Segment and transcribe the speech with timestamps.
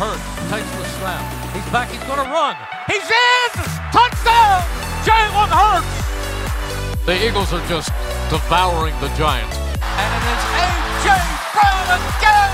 [0.00, 1.20] Hurts takes the snap.
[1.52, 1.90] He's back.
[1.90, 2.56] He's going to run.
[2.86, 3.50] He's in!
[3.92, 4.64] Touchdown!
[5.04, 7.04] Jalen Hurts!
[7.04, 7.92] The Eagles are just
[8.30, 9.58] devouring the Giants.
[9.76, 11.12] And it is A.J.
[11.52, 12.48] Brown again!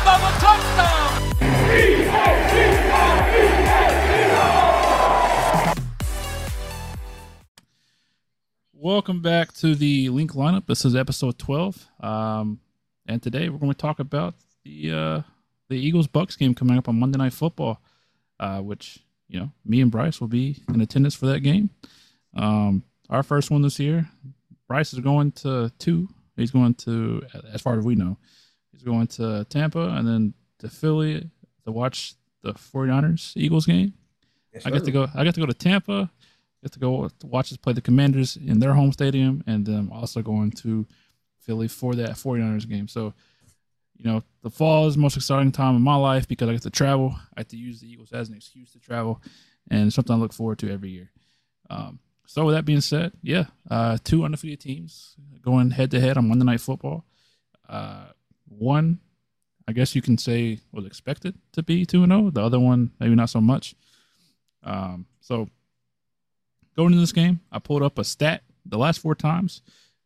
[0.00, 1.12] Another touchdown!
[8.72, 10.64] Welcome back to the Linc lineup.
[10.64, 11.86] This is episode 12.
[12.00, 12.60] Um,
[13.04, 15.20] and today we're going to talk about the uh,
[15.68, 17.80] the Eagles Bucs game coming up on Monday Night Football,
[18.40, 21.70] uh, which you know me and Bryce will be in attendance for that game.
[22.34, 24.08] Um, our first one this year.
[24.66, 26.08] Bryce is going to two.
[26.36, 28.18] He's going to, as far as we know,
[28.70, 31.28] he's going to Tampa and then to Philly
[31.64, 33.94] to watch the 49ers Eagles game.
[34.52, 35.08] Yes, I get to go.
[35.14, 36.10] I get to go to Tampa.
[36.62, 39.88] Get to go to watch us play the Commanders in their home stadium, and then
[39.92, 40.86] also going to
[41.40, 42.88] Philly for that 49ers game.
[42.88, 43.14] So,
[43.98, 46.62] you know, the fall is the most exciting time of my life because I get
[46.62, 47.14] to travel.
[47.36, 49.20] I get to use the Eagles as an excuse to travel,
[49.70, 51.10] and something I look forward to every year.
[51.68, 56.16] Um, so, with that being said, yeah, uh, two undefeated teams going head to head
[56.16, 57.04] on Monday Night Football.
[57.68, 58.06] Uh,
[58.46, 59.00] one,
[59.66, 62.30] I guess you can say, was expected to be 2 and 0.
[62.30, 63.74] The other one, maybe not so much.
[64.62, 65.48] Um, so,
[66.76, 68.42] going into this game, I pulled up a stat.
[68.64, 69.62] The last four times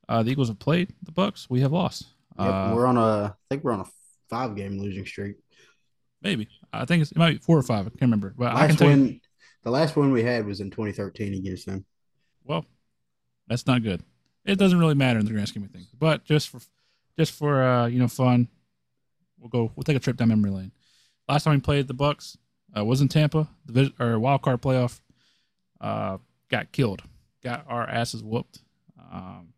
[0.08, 2.06] uh, the Eagles have played the Bucs, we have lost.
[2.38, 3.24] Yep, Uh, we're on a.
[3.26, 3.86] I think we're on a
[4.30, 5.36] five game losing streak.
[6.22, 7.86] maybe I think it's, it might be four or five.
[7.86, 9.20] I can't remember, but I can Last tell you.
[9.64, 11.84] the last one we had was in 2013 against them.
[12.44, 12.64] Well,
[13.48, 14.02] that's not good.
[14.44, 16.60] It doesn't really matter in the grand scheme of things, but just for
[17.18, 18.48] just for uh, you know fun,
[19.38, 19.70] we'll go.
[19.76, 20.72] We'll take a trip down memory lane.
[21.28, 22.36] Last time we played the Bucs
[22.76, 25.00] uh, was in Tampa, the or wild card playoff.
[25.80, 27.02] Uh, got killed,
[27.42, 28.60] got our asses whooped.
[29.12, 29.48] Um.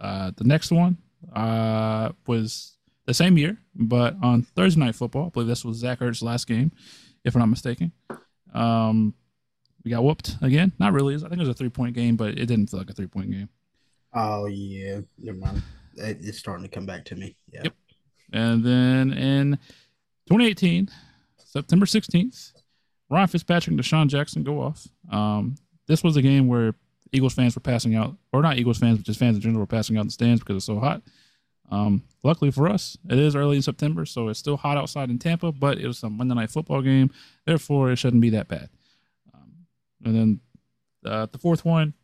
[0.00, 0.98] Uh, the next one
[1.34, 5.26] uh, was the same year, but on Thursday night football.
[5.26, 6.72] I believe this was Zach Ertz's last game,
[7.24, 7.92] if I'm not mistaken.
[8.54, 9.14] Um,
[9.84, 10.72] we got whooped again.
[10.78, 11.14] Not really.
[11.14, 13.06] I think it was a three point game, but it didn't feel like a three
[13.06, 13.48] point game.
[14.14, 15.62] Oh yeah, never mind.
[15.96, 17.36] It's starting to come back to me.
[17.50, 17.62] Yeah.
[17.64, 17.74] Yep.
[18.32, 19.58] And then in
[20.28, 20.90] 2018,
[21.38, 22.52] September 16th,
[23.10, 24.86] Ryan Fitzpatrick and DeSean Jackson go off.
[25.10, 25.56] Um,
[25.86, 26.74] this was a game where
[27.12, 29.66] Eagles fans were passing out, or not Eagles fans, but just fans in general were
[29.66, 31.02] passing out in the stands because it's so hot.
[31.70, 35.18] Um, luckily for us, it is early in September, so it's still hot outside in
[35.18, 37.10] Tampa, but it was a Monday night football game.
[37.46, 38.70] Therefore, it shouldn't be that bad.
[39.34, 39.52] Um,
[40.04, 40.40] and then
[41.04, 41.94] uh, the fourth one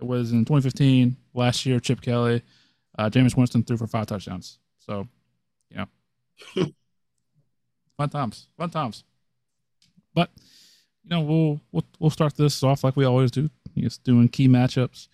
[0.00, 1.16] was in 2015.
[1.34, 2.42] Last year, Chip Kelly,
[2.98, 4.58] uh, Jameis Winston threw for five touchdowns.
[4.78, 5.06] So,
[5.70, 5.84] yeah,
[7.96, 9.04] fun times, fun times.
[10.14, 10.30] But
[11.04, 14.48] you know, we'll we'll we'll start this off like we always do, just doing key
[14.48, 15.08] matchups.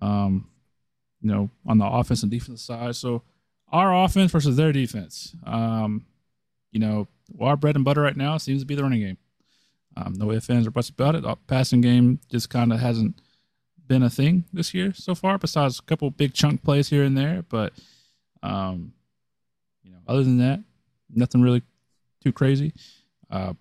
[0.00, 0.48] Um,
[1.20, 2.96] you know, on the offense and defensive side.
[2.96, 3.22] So,
[3.72, 5.34] our offense versus their defense.
[5.44, 6.04] Um,
[6.70, 7.08] you know,
[7.40, 9.18] our bread and butter right now seems to be the running game.
[9.96, 11.24] Um, no ifs, ands, or buts about it.
[11.24, 13.20] Our passing game just kind of hasn't
[13.86, 17.16] been a thing this year so far, besides a couple big chunk plays here and
[17.16, 17.44] there.
[17.48, 17.72] But,
[18.42, 18.92] um,
[19.82, 20.60] you know, other than that,
[21.08, 21.62] nothing really
[22.22, 22.74] too crazy.
[23.30, 23.54] Uh,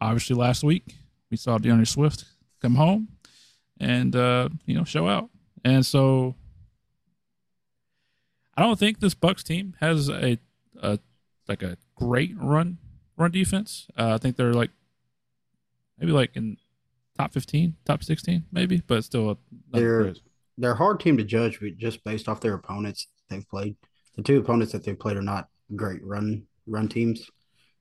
[0.00, 0.94] obviously, last week
[1.30, 2.24] we saw D'Andre Swift
[2.60, 3.08] come home
[3.80, 5.30] and uh, you know show out,
[5.64, 6.34] and so
[8.56, 10.38] I don't think this Bucs team has a,
[10.82, 10.98] a
[11.46, 12.78] like a great run
[13.16, 13.86] run defense.
[13.96, 14.70] Uh, I think they're like
[15.98, 16.56] maybe like in
[17.16, 19.26] top fifteen, top sixteen, maybe, but still.
[19.26, 19.38] not
[19.72, 20.14] They're-.
[20.60, 23.76] They're a hard team to judge just based off their opponents they've played.
[24.16, 27.30] The two opponents that they've played are not great run run teams.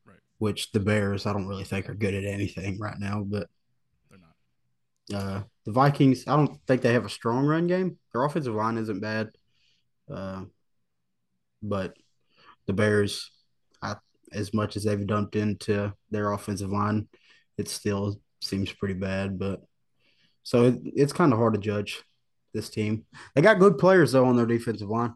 [0.05, 0.19] Right.
[0.37, 3.23] Which the Bears, I don't really think are good at anything right now.
[3.25, 3.49] But.
[5.13, 7.97] Uh, the Vikings, I don't think they have a strong run game.
[8.13, 9.29] Their offensive line isn't bad.
[10.11, 10.43] Uh,
[11.61, 11.93] but
[12.65, 13.31] the Bears,
[13.81, 13.95] I,
[14.31, 17.07] as much as they've dumped into their offensive line,
[17.57, 19.39] it still seems pretty bad.
[19.39, 19.61] But
[20.43, 22.03] so it, it's kind of hard to judge
[22.53, 23.05] this team.
[23.35, 25.13] They got good players though on their defensive line.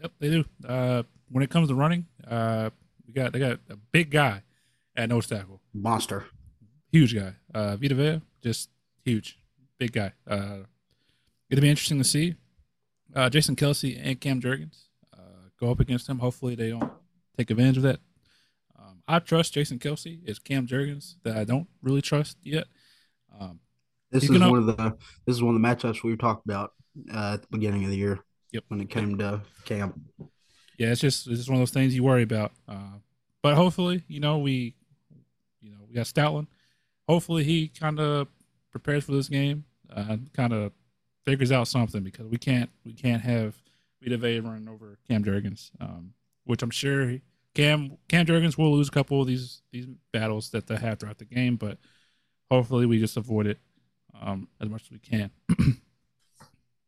[0.00, 0.44] Yep, they do.
[0.66, 2.70] Uh, when it comes to running, uh,
[3.06, 4.42] we got they got a big guy
[4.96, 6.26] at nose tackle, Monster.
[6.90, 7.34] huge guy.
[7.54, 8.70] Uh, Vita Vea, just
[9.04, 9.38] huge,
[9.78, 10.12] big guy.
[10.26, 10.58] Uh,
[11.50, 12.34] it'll be interesting to see
[13.14, 14.84] uh, Jason Kelce and Cam Jurgens
[15.16, 16.18] uh, go up against him.
[16.18, 16.92] Hopefully, they don't
[17.36, 18.00] take advantage of that.
[18.78, 20.20] Um, I trust Jason Kelce.
[20.24, 22.66] It's Cam Jurgens that I don't really trust yet.
[23.38, 23.60] Um,
[24.10, 24.96] This is one of the
[25.26, 26.72] this is one of the matchups we talked about
[27.12, 28.20] uh, at the beginning of the year.
[28.52, 28.64] Yep.
[28.68, 30.00] When it came to camp.
[30.78, 32.52] yeah, it's just it's just one of those things you worry about.
[32.66, 32.98] Uh,
[33.42, 34.74] but hopefully, you know, we,
[35.60, 36.46] you know, we got Stoutland.
[37.06, 38.28] Hopefully, he kind of
[38.70, 40.72] prepares for this game, uh, kind of
[41.24, 43.54] figures out something because we can't we can't have
[44.02, 47.22] Vita Vea running over Cam Jurgens, um, which I'm sure he,
[47.54, 51.18] Cam Cam Jurgens will lose a couple of these these battles that they have throughout
[51.18, 51.78] the game, but
[52.50, 53.58] hopefully we just avoid it
[54.20, 55.30] um, as much as we can.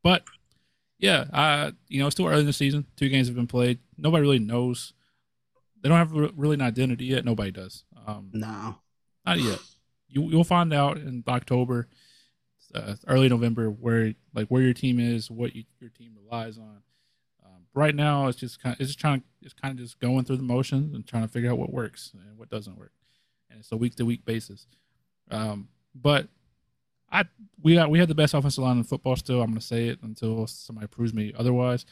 [0.02, 0.22] but
[0.98, 2.86] yeah, uh, you know, it's still early in the season.
[2.96, 3.78] Two games have been played.
[3.96, 4.92] Nobody really knows.
[5.82, 7.24] They don't have really an identity yet.
[7.24, 7.84] Nobody does.
[8.06, 8.76] Um, no,
[9.24, 9.58] not yet.
[10.10, 11.88] You you'll find out in October,
[12.74, 16.82] uh, early November, where like where your team is, what you, your team relies on.
[17.44, 20.24] Um, right now, it's just kind of, it's just trying it's kind of just going
[20.24, 22.92] through the motions and trying to figure out what works and what doesn't work,
[23.50, 24.66] and it's a week to week basis.
[25.30, 26.28] Um, but
[27.10, 27.24] I
[27.62, 29.40] we got we have the best offensive line in football still.
[29.40, 31.86] I'm going to say it until somebody proves me otherwise.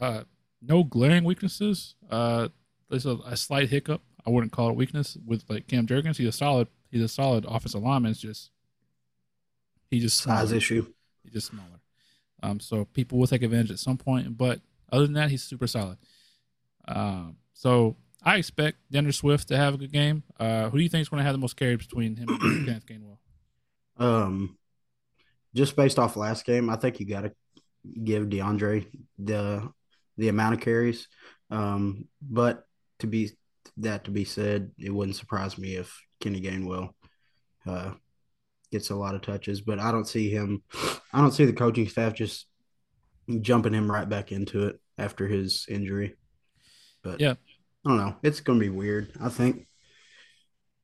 [0.00, 0.24] Uh,
[0.60, 1.94] no glaring weaknesses.
[2.10, 2.48] Uh,
[2.88, 4.02] there's a, a, slight hiccup.
[4.26, 6.16] I wouldn't call it weakness with like Cam Jurgens.
[6.16, 6.68] He's a solid.
[6.94, 8.12] He's a solid offensive lineman.
[8.12, 8.52] It's just
[9.90, 10.56] he just size smaller.
[10.56, 10.86] issue.
[11.24, 11.80] He's just smaller.
[12.40, 14.60] Um, so people will take advantage at some point, but
[14.92, 15.98] other than that, he's super solid.
[16.86, 20.22] Um, so I expect D'Andre Swift to have a good game.
[20.38, 22.40] Uh, who do you think is going to have the most carries between him and
[22.66, 23.18] Kenneth Gainwell?
[23.96, 24.56] Um,
[25.52, 27.32] just based off last game, I think you got to
[28.04, 28.86] give D'Andre
[29.18, 29.68] the
[30.16, 31.08] the amount of carries.
[31.50, 32.68] Um, but
[33.00, 33.32] to be
[33.78, 36.90] that to be said, it wouldn't surprise me if Kenny Gainwell
[37.66, 37.92] uh,
[38.70, 39.60] gets a lot of touches.
[39.60, 40.62] But I don't see him.
[41.12, 42.46] I don't see the coaching staff just
[43.40, 46.14] jumping him right back into it after his injury.
[47.02, 47.34] But yeah,
[47.84, 48.16] I don't know.
[48.22, 49.12] It's going to be weird.
[49.20, 49.66] I think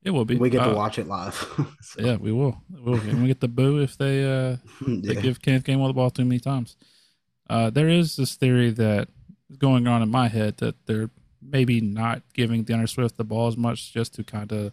[0.03, 0.35] it will be.
[0.35, 1.35] We get uh, to watch it live.
[1.81, 2.01] so.
[2.01, 2.61] Yeah, we will.
[2.69, 2.99] We will.
[2.99, 6.25] And we get the boo if they uh they give Kenneth Gainwell the ball too
[6.25, 6.75] many times.
[7.49, 9.09] Uh, there is this theory that
[9.49, 11.09] is going on in my head that they're
[11.41, 14.71] maybe not giving D'Andre Swift the ball as much just to kind of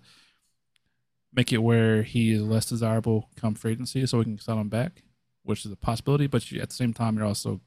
[1.33, 4.69] make it where he is less desirable come free agency, so we can sell him
[4.69, 5.03] back,
[5.43, 6.27] which is a possibility.
[6.27, 7.61] But you, at the same time, you're also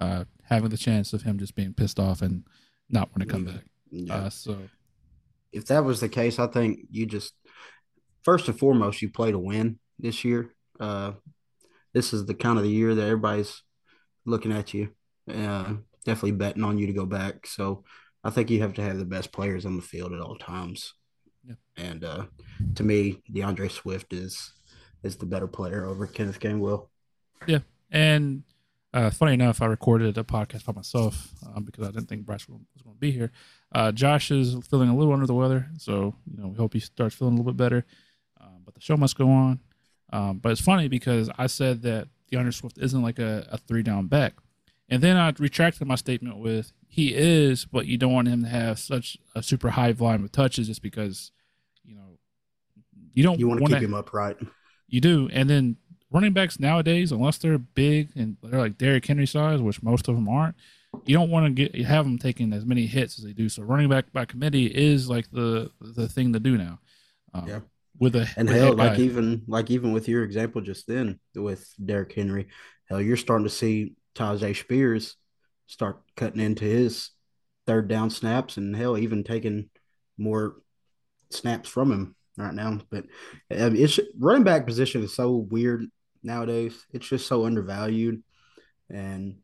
[0.00, 2.44] uh, having the chance of him just being pissed off and
[2.88, 3.64] not want to come back.
[3.90, 4.14] Yeah.
[4.14, 4.58] Uh, so
[5.52, 7.34] if that was the case, I think you just
[8.22, 10.50] first and foremost you play to win this year.
[10.80, 11.12] Uh,
[11.92, 13.62] this is the kind of the year that everybody's
[14.24, 14.90] looking at you,
[15.30, 15.74] uh,
[16.04, 17.46] definitely betting on you to go back.
[17.46, 17.84] So
[18.24, 20.94] I think you have to have the best players on the field at all times.
[21.44, 21.54] Yeah.
[21.76, 22.24] And uh,
[22.76, 24.52] to me, D'Andre Swift is
[25.02, 26.88] is the better player over Kenneth Gainwell.
[27.46, 27.58] Yeah,
[27.90, 28.44] and
[28.94, 32.48] uh, funny enough, I recorded a podcast by myself um, because I didn't think Bryce
[32.48, 33.32] was going to be here.
[33.72, 36.80] Uh, Josh is feeling a little under the weather, so you know we hope he
[36.80, 37.84] starts feeling a little bit better.
[38.40, 39.60] Um, but the show must go on.
[40.12, 43.82] Um, but it's funny because I said that D'Andre Swift isn't like a, a three
[43.82, 44.34] down back,
[44.92, 48.48] and then I retracted my statement with he is, but you don't want him to
[48.50, 51.32] have such a super high volume of touches just because
[51.82, 52.18] you know
[53.14, 54.36] you don't you want to keep him upright.
[54.88, 55.78] You do, and then
[56.10, 60.14] running backs nowadays, unless they're big and they're like Derrick Henry size, which most of
[60.14, 60.56] them aren't,
[61.06, 63.48] you don't want to get have them taking as many hits as they do.
[63.48, 66.80] So running back by committee is like the the thing to do now.
[67.32, 67.60] Um, yeah.
[67.98, 72.12] With a and hell, like even like even with your example just then with Derrick
[72.12, 72.48] Henry,
[72.90, 75.16] hell, you're starting to see Tyjae Spears
[75.66, 77.10] start cutting into his
[77.66, 79.70] third down snaps, and hell, even taking
[80.18, 80.56] more
[81.30, 82.78] snaps from him right now.
[82.90, 83.04] But
[83.56, 85.86] um, it's running back position is so weird
[86.22, 86.84] nowadays.
[86.92, 88.22] It's just so undervalued,
[88.90, 89.38] and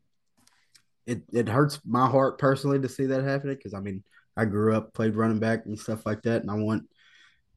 [1.05, 4.03] it it hurts my heart personally to see that happening because I mean
[4.37, 6.83] I grew up played running back and stuff like that, and I want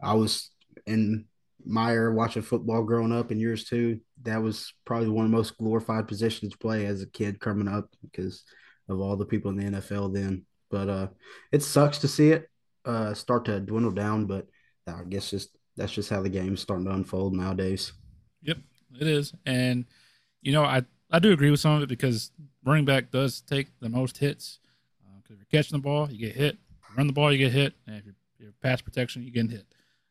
[0.02, 0.50] I was
[0.86, 1.26] in
[1.64, 4.00] my era watching football growing up in years too.
[4.22, 7.68] That was probably one of the most glorified positions to play as a kid coming
[7.68, 8.44] up because
[8.88, 10.44] of all the people in the NFL then.
[10.70, 11.08] But uh,
[11.50, 12.48] it sucks to see it
[12.84, 14.46] uh, start to dwindle down, but
[14.86, 17.92] I guess just that's just how the game's starting to unfold nowadays.
[18.42, 18.58] Yep,
[19.00, 19.84] it is, and
[20.40, 22.32] you know I I do agree with some of it because
[22.64, 24.58] running back does take the most hits.
[25.22, 26.58] Because uh, if you're catching the ball, you get hit.
[26.96, 27.74] run the ball, you get hit.
[27.86, 29.66] And if you're, you're pass protection, you're getting hit.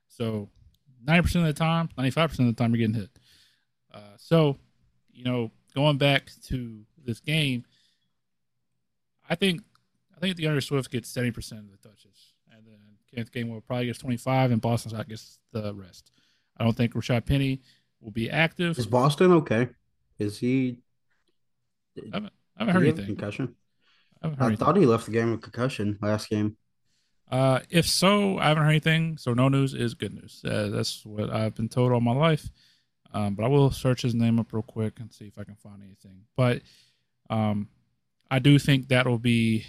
[0.08, 0.50] So
[1.05, 3.10] 90% of the time, 95% of the time, you're getting hit.
[3.93, 4.58] Uh, so,
[5.12, 7.65] you know, going back to this game,
[9.29, 9.62] I think
[10.15, 12.34] I think D'Andre Swift gets 70% of the touches.
[12.51, 12.79] And then
[13.10, 16.12] Kenneth Gainwell probably gets 25 and Boston Scott gets the rest.
[16.58, 17.62] I don't think Rashad Penny
[18.01, 18.77] will be active.
[18.77, 19.70] Is Boston okay?
[20.20, 20.77] Is he
[21.98, 23.05] I haven't, I haven't heard anything.
[23.05, 23.55] Concussion.
[24.22, 26.58] I, I thought he left the game with concussion last game.
[27.31, 29.17] Uh, if so, I haven't heard anything.
[29.17, 30.41] So no news is good news.
[30.45, 32.50] Uh, that's what I've been told all my life.
[33.13, 35.55] Um, but I will search his name up real quick and see if I can
[35.55, 36.23] find anything.
[36.35, 36.61] But
[37.29, 37.69] um,
[38.29, 39.65] I do think that will be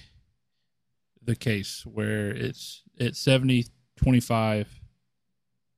[1.23, 3.67] the case where it's it's 70,
[3.97, 4.81] 25,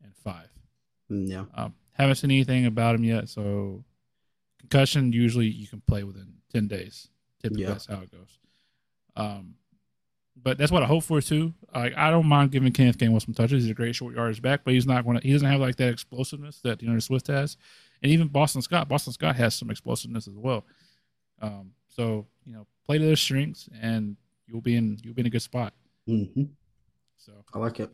[0.02, 0.48] and five.
[1.10, 1.44] Mm, yeah.
[1.54, 3.84] Um, haven't seen anything about him yet, so
[4.68, 7.08] concussion usually you can play within 10 days
[7.40, 7.68] typically yeah.
[7.68, 8.38] that's how it goes
[9.16, 9.54] um
[10.42, 11.54] but that's what I hope for too.
[11.74, 13.62] Like I don't mind giving Kenneth Gainwell some touches.
[13.64, 15.26] He's a great short yardage back, but he's not going to.
[15.26, 17.56] He doesn't have like that explosiveness that D'Andre Swift has,
[18.02, 18.88] and even Boston Scott.
[18.88, 20.64] Boston Scott has some explosiveness as well.
[21.40, 25.26] Um, so you know, play to their strengths, and you'll be in you'll be in
[25.26, 25.72] a good spot.
[26.08, 26.44] Mm-hmm.
[27.16, 27.90] So I like it.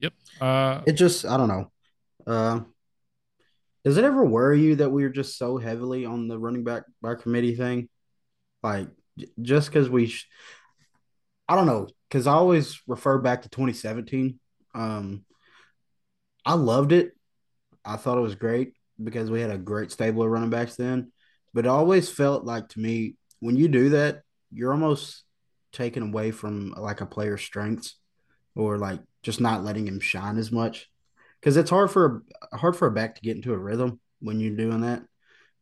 [0.00, 0.12] Yep.
[0.40, 1.70] Uh, it just I don't know.
[2.26, 2.60] Uh,
[3.84, 6.84] does it ever worry you that we are just so heavily on the running back
[7.00, 7.88] by committee thing?
[8.62, 8.88] Like
[9.40, 10.28] just because we, sh-
[11.48, 14.38] I don't know, because I always refer back to 2017.
[14.74, 15.24] Um,
[16.44, 17.12] I loved it.
[17.84, 21.12] I thought it was great because we had a great stable of running backs then.
[21.54, 24.22] But it always felt like to me when you do that,
[24.52, 25.24] you're almost
[25.72, 27.96] taken away from like a player's strengths
[28.54, 30.88] or like just not letting him shine as much
[31.40, 32.22] because it's hard for
[32.52, 35.02] hard for a back to get into a rhythm when you're doing that.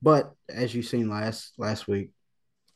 [0.02, 2.10] But as you seen last last week,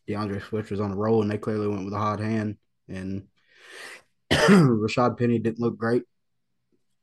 [0.06, 2.56] D'Andre Swift was on a roll and they clearly went with a hot hand
[2.88, 3.26] and
[4.30, 6.02] Rashad Penny didn't look great.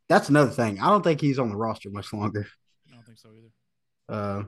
[0.09, 0.79] That's another thing.
[0.79, 2.45] I don't think he's on the roster much longer.
[2.89, 3.51] I don't think so either.
[4.09, 4.43] Uh,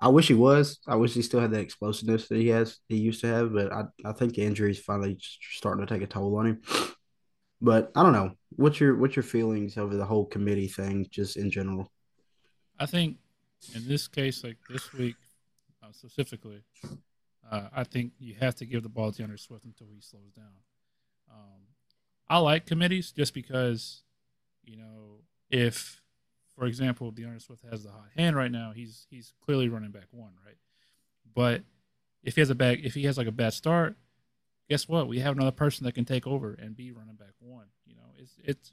[0.00, 0.80] I wish he was.
[0.88, 2.78] I wish he still had that explosiveness that he has.
[2.88, 5.16] He used to have, but I, I think the injuries finally
[5.52, 6.62] starting to take a toll on him.
[7.64, 8.32] But I don't know.
[8.56, 11.92] What's your what's your feelings over the whole committee thing, just in general?
[12.76, 13.18] I think
[13.76, 15.14] in this case, like this week
[15.80, 16.64] uh, specifically,
[17.50, 20.32] uh, I think you have to give the ball to D'Andre Swift until he slows
[20.34, 20.46] down.
[21.30, 21.62] Um,
[22.28, 24.02] I like committees just because,
[24.64, 25.20] you know,
[25.50, 26.02] if,
[26.56, 30.06] for example, D'Andre Swift has the hot hand right now, he's he's clearly running back
[30.10, 30.56] one, right?
[31.34, 31.62] But
[32.22, 33.96] if he has a bad, if he has like a bad start,
[34.68, 35.08] guess what?
[35.08, 37.66] We have another person that can take over and be running back one.
[37.84, 38.72] You know, it's it's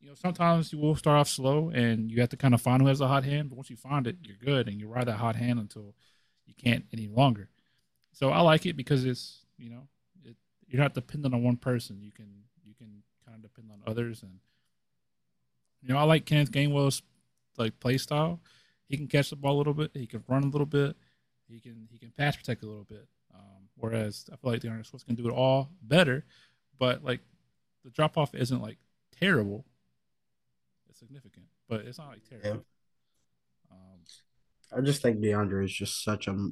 [0.00, 2.82] you know sometimes you will start off slow and you have to kind of find
[2.82, 5.06] who has a hot hand, but once you find it, you're good and you ride
[5.06, 5.94] that hot hand until
[6.44, 7.48] you can't any longer.
[8.12, 9.82] So I like it because it's you know
[10.24, 10.36] it,
[10.68, 12.00] you're not dependent on one person.
[12.00, 12.28] You can
[12.64, 14.38] you can kind of depend on others and
[15.82, 17.02] you know I like Kenneth Gainwell's
[17.56, 18.40] like play style.
[18.88, 19.90] He can catch the ball a little bit.
[19.94, 20.96] He can run a little bit.
[21.48, 23.06] He can he can pass protect a little bit.
[23.34, 26.24] Um, whereas I feel like D'Andre Swift can do it all better,
[26.78, 27.20] but like
[27.84, 28.78] the drop off isn't like
[29.18, 29.64] terrible.
[30.88, 32.64] It's significant, but it's not like terrible.
[33.70, 33.76] Yeah.
[33.76, 36.50] Um, I just think D'Andre is just such a.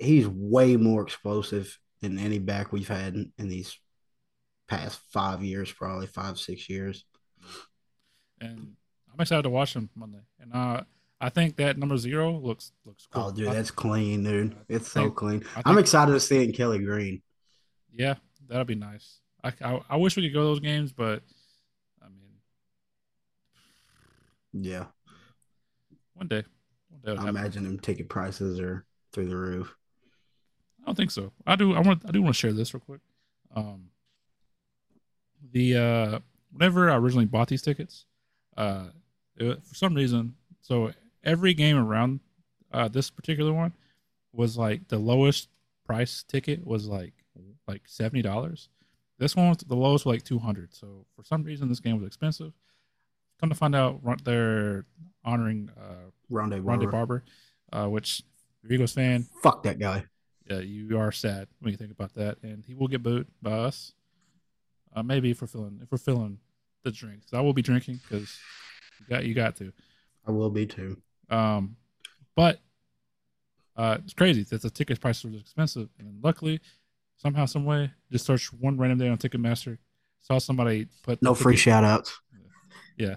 [0.00, 3.78] He's way more explosive than any back we've had in, in these
[4.68, 7.04] past five years, probably five six years.
[8.40, 8.74] And
[9.12, 10.82] I'm excited to watch him Monday, and uh,
[11.20, 13.24] I think that number zero looks looks cool.
[13.24, 14.54] Oh, dude, that's clean, dude.
[14.68, 15.44] It's so clean.
[15.64, 17.22] I'm excited to see it in Kelly Green.
[17.92, 18.14] Yeah,
[18.48, 19.18] that'll be nice.
[19.42, 21.22] I, I, I wish we could go those games, but
[22.00, 22.38] I mean,
[24.52, 24.84] yeah,
[26.14, 26.44] one day,
[26.90, 27.20] one day.
[27.20, 29.74] I imagine them ticket prices are through the roof.
[30.88, 31.32] I don't think so.
[31.46, 31.74] I do.
[31.74, 32.02] I want.
[32.08, 33.02] I do want to share this real quick.
[33.54, 33.90] Um,
[35.52, 36.18] the uh,
[36.50, 38.06] whenever I originally bought these tickets,
[38.56, 38.86] uh,
[39.36, 40.92] it, for some reason, so
[41.22, 42.20] every game around
[42.72, 43.74] uh, this particular one
[44.32, 45.50] was like the lowest
[45.84, 47.12] price ticket was like
[47.66, 48.70] like seventy dollars.
[49.18, 50.74] This one was the lowest was like two hundred.
[50.74, 52.54] So for some reason, this game was expensive.
[53.40, 54.86] Come to find out, they're
[55.22, 57.24] honoring uh, Rondé Barber, Rondé Barber
[57.74, 58.22] uh, which
[58.70, 59.26] Eagles fan.
[59.42, 60.06] Fuck that guy.
[60.48, 63.50] Yeah, you are sad when you think about that, and he will get booed by
[63.50, 63.92] us.
[64.94, 66.38] Uh, maybe if we're feeling if we're feeling
[66.84, 68.38] the drinks, I will be drinking because
[69.00, 69.72] you got you got to.
[70.26, 70.96] I will be too.
[71.28, 71.76] Um,
[72.34, 72.60] but
[73.76, 76.60] uh, it's crazy that the ticket prices are expensive, and luckily,
[77.16, 79.76] somehow, some way, just search one random day on Ticketmaster,
[80.20, 82.18] saw somebody put no free shout outs.
[82.96, 83.16] Yeah.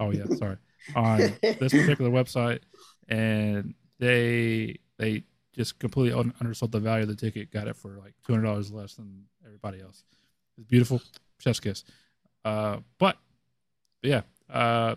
[0.00, 0.24] Oh yeah.
[0.36, 0.56] Sorry.
[0.96, 2.60] On this particular website,
[3.08, 5.22] and they they
[5.52, 7.50] just completely undersold the value of the ticket.
[7.50, 10.04] Got it for like two hundred dollars less than everybody else.
[10.56, 11.00] It's beautiful,
[11.38, 11.84] chef's kiss.
[12.44, 13.16] Uh, but,
[14.02, 14.96] but yeah, uh,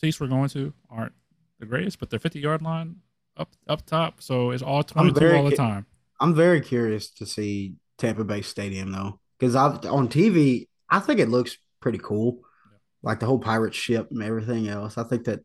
[0.00, 1.14] seats we're going to aren't
[1.58, 2.96] the greatest, but they're fifty yard line
[3.36, 5.86] up up top, so it's all twenty two all the time.
[6.20, 11.20] I'm very curious to see Tampa Bay Stadium though, because I've on TV, I think
[11.20, 12.78] it looks pretty cool, yeah.
[13.02, 14.98] like the whole pirate ship and everything else.
[14.98, 15.40] I think that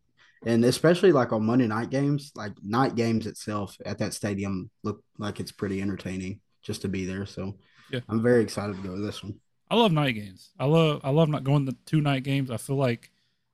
[0.46, 5.04] and especially like on Monday night games, like night games itself at that stadium look
[5.18, 7.26] like it's pretty entertaining just to be there.
[7.26, 7.58] So
[7.92, 8.00] yeah.
[8.08, 9.40] I'm very excited to go to this one.
[9.70, 10.52] I love night games.
[10.60, 12.52] I love I love not going to two night games.
[12.52, 13.12] I feel like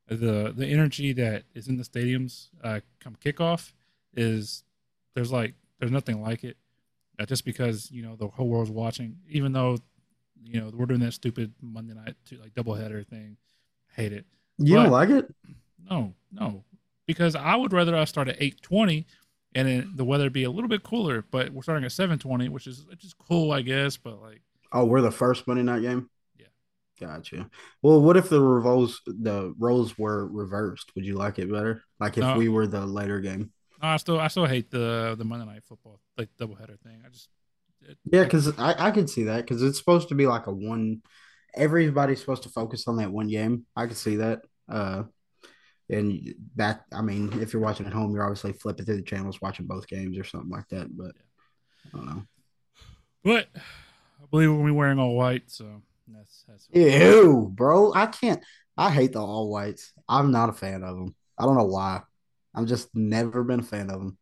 [0.08, 3.74] the the energy that is in the stadiums uh, come kickoff
[4.15, 4.63] is
[5.15, 6.58] there's like there's nothing like it.
[7.18, 9.77] Uh, just because you know the whole world's watching, even though
[10.44, 13.38] you know we're doing that stupid Monday night to like doubleheader thing.
[13.96, 14.25] hate it.
[14.58, 15.34] You but, don't like it?
[15.89, 16.63] No, no
[17.06, 19.06] because I would rather us start at 820
[19.54, 22.68] and then the weather be a little bit cooler, but we're starting at 720, which
[22.68, 23.98] is which is cool, I guess.
[23.98, 26.10] But like, Oh, we're the first Monday night game.
[26.38, 26.48] Yeah.
[27.00, 27.50] Gotcha.
[27.82, 30.92] Well, what if the roles the roles were reversed?
[30.96, 31.84] Would you like it better?
[32.00, 32.38] Like if No.
[32.38, 33.52] we were the later game?
[33.82, 37.04] No, I still I still hate the the Monday night football like doubleheader thing.
[37.06, 37.30] I just
[37.82, 40.52] it, Yeah, because I I could see that because it's supposed to be like a
[40.54, 41.02] one.
[41.56, 43.66] Everybody's supposed to focus on that one game.
[43.76, 44.42] I could see that.
[44.68, 45.04] Uh,
[45.89, 49.42] and that I mean, if you're watching at home, you're obviously flipping through the channels,
[49.42, 50.96] watching both games or something like that.
[50.96, 51.12] But
[51.94, 52.24] I don't know.
[53.24, 57.94] but I believe we're gonna be wearing all white, so that's that's Ew, bro.
[57.94, 58.44] I can't.
[58.77, 59.94] I hate the all whites.
[60.10, 61.15] I'm not a fan of them.
[61.38, 62.01] I don't know why.
[62.54, 64.18] I'm just never been a fan of them.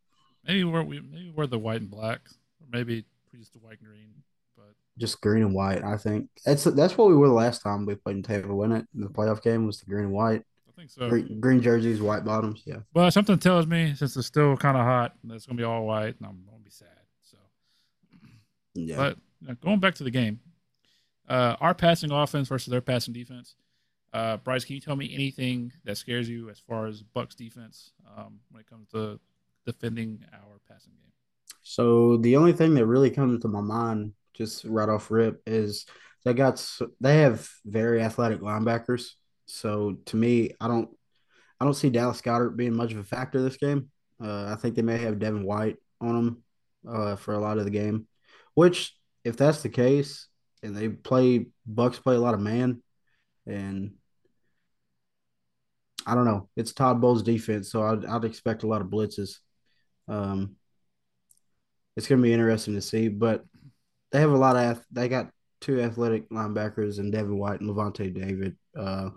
[0.46, 2.22] maybe we're we maybe we're the white and black,
[2.62, 4.10] or maybe we just the white and green.
[4.58, 5.84] But Just green and white.
[5.84, 8.53] I think that's that's what we were the last time we played in Tampa.
[8.53, 8.88] Wasn't it?
[8.93, 10.43] The playoff game was the green and white.
[10.74, 11.08] I think so.
[11.10, 12.63] Green, green jerseys, white bottoms.
[12.65, 12.80] Yeah.
[12.94, 15.86] But something tells me since it's still kind of hot, that it's gonna be all
[15.86, 16.88] white, and I'm gonna be sad.
[17.22, 17.38] So,
[18.74, 19.13] Yeah.
[19.46, 20.39] but going back to the game,
[21.30, 23.56] uh, our passing offense versus their passing defense.
[24.13, 27.94] Uh, Bryce, can you tell me anything that scares you as far as Bucs defense
[28.15, 29.20] um, when it comes to
[29.65, 31.12] defending our passing game?
[31.63, 35.86] So the only thing that really comes to my mind, just right off rip, is
[36.25, 36.63] they got
[37.00, 39.13] they have very athletic linebackers.
[39.53, 40.89] So to me, I don't
[41.60, 43.89] I don't see Dallas Goedert being much of a factor this game.
[44.22, 46.43] Uh, I think they may have Devin White on them
[46.88, 48.07] uh, for a lot of the game.
[48.55, 50.27] Which, if that's the case,
[50.62, 52.81] and they play Bucs play a lot of man,
[53.45, 53.93] and
[56.05, 59.38] I don't know, it's Todd Bowles' defense, so I'd, I'd expect a lot of blitzes.
[60.07, 60.57] Um,
[61.95, 63.07] it's going to be interesting to see.
[63.07, 63.45] But
[64.12, 65.29] they have a lot of they got
[65.63, 68.58] two athletic linebackers and Devin White and Lavonte David.
[68.77, 69.12] Uh,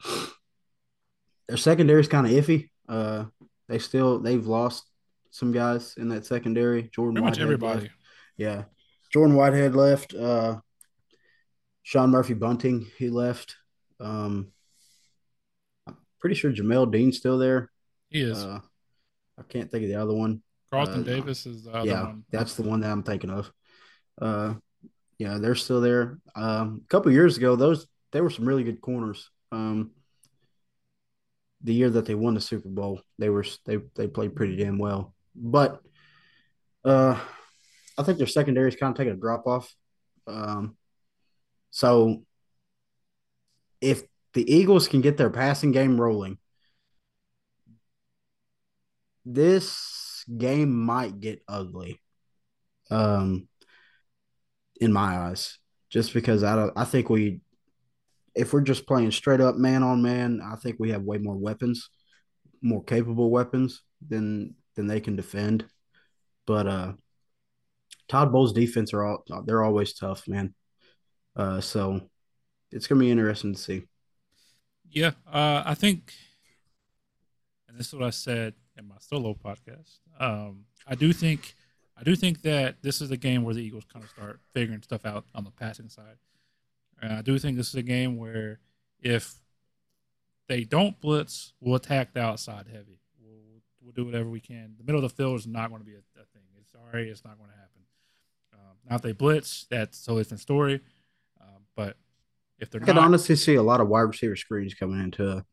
[1.49, 2.71] their secondary is kind of iffy.
[2.89, 3.25] Uh,
[3.69, 4.85] they still they've lost
[5.33, 6.85] some guys in that secondary.
[6.95, 7.81] Jordan Pretty much Whitehead everybody.
[7.81, 7.95] left.
[8.37, 8.65] Yeah,
[9.13, 10.15] Jordan Whitehead left.
[10.15, 10.61] Uh,
[11.83, 13.57] Sean Murphy Bunting he left.
[13.99, 14.53] Um,
[15.89, 17.71] I'm pretty sure Jamel Dean's still there.
[18.09, 18.39] He is.
[18.39, 18.61] Uh,
[19.37, 20.43] I can't think of the other one.
[20.71, 22.25] Carlton uh, Davis is the other yeah, one.
[22.31, 23.53] that's the one that I'm thinking of.
[24.21, 24.55] Uh,
[25.19, 26.19] yeah, they're still there.
[26.35, 29.31] Um, a couple years ago, those they were some really good corners.
[29.53, 29.93] Um,
[31.63, 34.79] the year that they won the Super Bowl, they were they they played pretty damn
[34.79, 35.15] well.
[35.35, 35.81] But
[36.85, 37.19] uh,
[37.99, 39.75] I think their secondary is kind of taking a drop off.
[40.27, 40.77] Um,
[41.71, 42.25] so
[43.81, 44.03] if
[44.35, 46.39] the Eagles can get their passing game rolling,
[49.25, 52.01] this game might get ugly.
[52.91, 53.49] Um,
[54.81, 55.59] in my eyes,
[55.91, 57.41] just because I don't, I think we,
[58.35, 61.37] if we're just playing straight up man on man, I think we have way more
[61.37, 61.89] weapons,
[62.61, 65.65] more capable weapons than than they can defend.
[66.47, 66.93] But uh,
[68.09, 70.55] Todd Bowles' defense are all they're always tough, man.
[71.35, 72.01] Uh, so
[72.71, 73.83] it's gonna be interesting to see.
[74.91, 76.13] Yeah, uh, I think,
[77.69, 79.99] and this is what I said in my solo podcast.
[80.21, 81.55] Um, I do think,
[81.99, 84.83] I do think that this is a game where the Eagles kind of start figuring
[84.83, 86.19] stuff out on the passing side,
[87.01, 88.61] and I do think this is a game where
[89.01, 89.35] if
[90.49, 93.01] they don't blitz, we'll attack the outside heavy.
[93.21, 94.75] We'll, we'll do whatever we can.
[94.79, 96.43] The middle of the field is not going to be a, a thing.
[96.61, 97.83] It's sorry, it's not going to happen.
[98.55, 100.81] Um, now if they blitz, that's a totally different story.
[101.41, 101.97] Um, but
[102.59, 105.45] if they're I could honestly see a lot of wide receiver screens coming into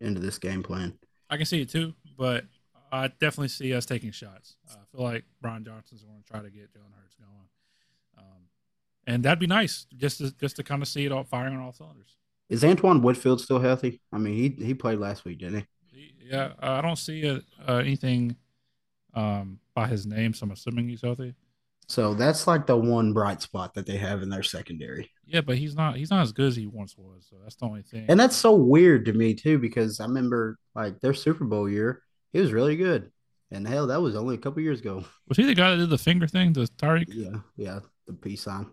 [0.00, 0.98] into this game plan.
[1.28, 2.44] I can see it too, but
[2.92, 4.56] I definitely see us taking shots.
[4.68, 7.48] Uh, I feel like Brian Johnson's going to try to get Jalen Hurts going,
[8.18, 8.42] um,
[9.06, 11.62] and that'd be nice just to just to kind of see it all firing on
[11.62, 12.16] all cylinders.
[12.48, 14.00] Is Antoine Winfield still healthy?
[14.12, 16.14] I mean, he he played last week, didn't he?
[16.30, 18.36] Yeah, uh, I don't see uh uh, anything
[19.14, 21.34] um, by his name, so I'm assuming he's healthy.
[21.90, 25.10] So that's like the one bright spot that they have in their secondary.
[25.26, 27.26] Yeah, but he's not he's not as good as he once was.
[27.28, 28.06] So that's the only thing.
[28.08, 32.02] And that's so weird to me too, because I remember like their Super Bowl year,
[32.32, 33.10] he was really good.
[33.50, 35.04] And hell, that was only a couple years ago.
[35.28, 37.06] was he the guy that did the finger thing the Tyreek?
[37.08, 38.66] Yeah, yeah, the peace sign.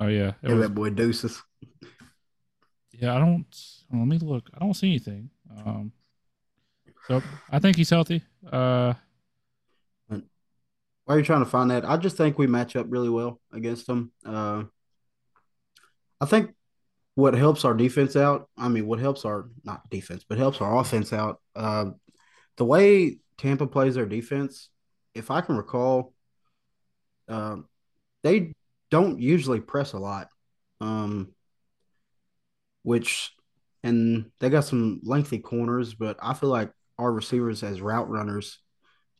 [0.00, 1.42] Oh yeah, it was- that boy Deuces.
[2.92, 3.14] yeah.
[3.16, 3.46] I don't.
[3.92, 4.48] Let me look.
[4.54, 5.30] I don't see anything.
[5.64, 5.92] Um,
[7.08, 8.22] so I think he's healthy.
[8.50, 8.94] Uh,
[10.08, 11.86] Why are you trying to find that?
[11.88, 14.12] I just think we match up really well against them.
[14.26, 14.64] Uh,
[16.20, 16.50] I think
[17.14, 20.78] what helps our defense out, I mean, what helps our not defense, but helps our
[20.78, 21.40] offense out.
[21.56, 21.92] Uh,
[22.58, 24.68] the way Tampa plays their defense,
[25.14, 26.12] if I can recall,
[27.28, 27.66] um,
[28.22, 28.54] they
[28.90, 30.28] don't usually press a lot,
[30.80, 31.32] um,
[32.82, 33.32] which
[33.82, 38.58] and they got some lengthy corners, but I feel like our receivers as route runners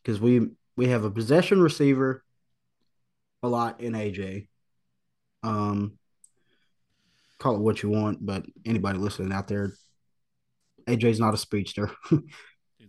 [0.03, 2.23] because we we have a possession receiver
[3.41, 4.47] a lot in AJ.
[5.43, 5.97] Um,
[7.37, 9.71] call it what you want, but anybody listening out there,
[10.87, 11.89] AJ's not a speedster.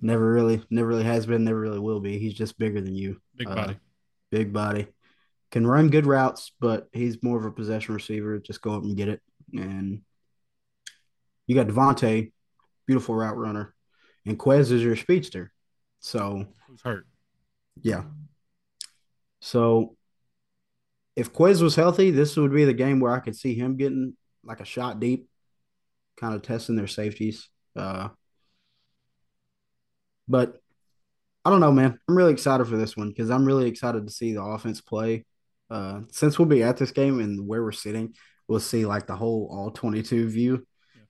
[0.00, 2.18] never really, never really has been, never really will be.
[2.18, 3.20] He's just bigger than you.
[3.36, 3.74] Big body.
[3.74, 3.78] Uh,
[4.30, 4.86] big body.
[5.50, 8.38] Can run good routes, but he's more of a possession receiver.
[8.38, 9.20] Just go up and get it.
[9.52, 10.02] And
[11.46, 12.30] you got DeVonta,
[12.86, 13.74] beautiful route runner,
[14.24, 15.52] and Quez is your speedster.
[15.98, 17.06] So who's hurt?
[17.82, 18.04] Yeah.
[19.40, 19.96] So
[21.16, 24.16] if Quez was healthy, this would be the game where I could see him getting
[24.44, 25.28] like a shot deep,
[26.18, 27.48] kind of testing their safeties.
[27.74, 28.10] Uh,
[30.30, 30.60] but
[31.44, 31.98] I don't know, man.
[32.08, 35.24] I'm really excited for this one because I'm really excited to see the offense play.
[35.68, 38.14] Uh, since we'll be at this game and where we're sitting,
[38.48, 40.66] we'll see like the whole all 22 view,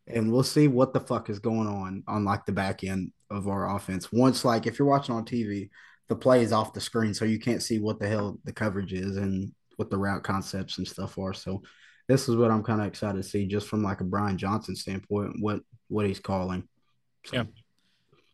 [0.06, 0.16] yeah.
[0.16, 3.48] and we'll see what the fuck is going on on like the back end of
[3.48, 4.10] our offense.
[4.10, 5.68] Once like if you're watching on TV,
[6.08, 8.92] the play is off the screen, so you can't see what the hell the coverage
[8.92, 11.34] is and what the route concepts and stuff are.
[11.34, 11.62] So
[12.08, 14.76] this is what I'm kind of excited to see, just from like a Brian Johnson
[14.76, 16.68] standpoint, what what he's calling.
[17.26, 17.36] So.
[17.36, 17.44] Yeah.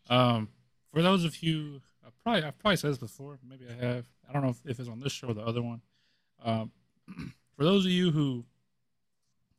[0.09, 0.49] Um,
[0.97, 3.39] for those of you, I probably I've probably said this before.
[3.47, 4.07] Maybe I have.
[4.27, 5.83] I don't know if, if it's on this show or the other one.
[6.43, 6.71] Um,
[7.55, 8.47] for those of you who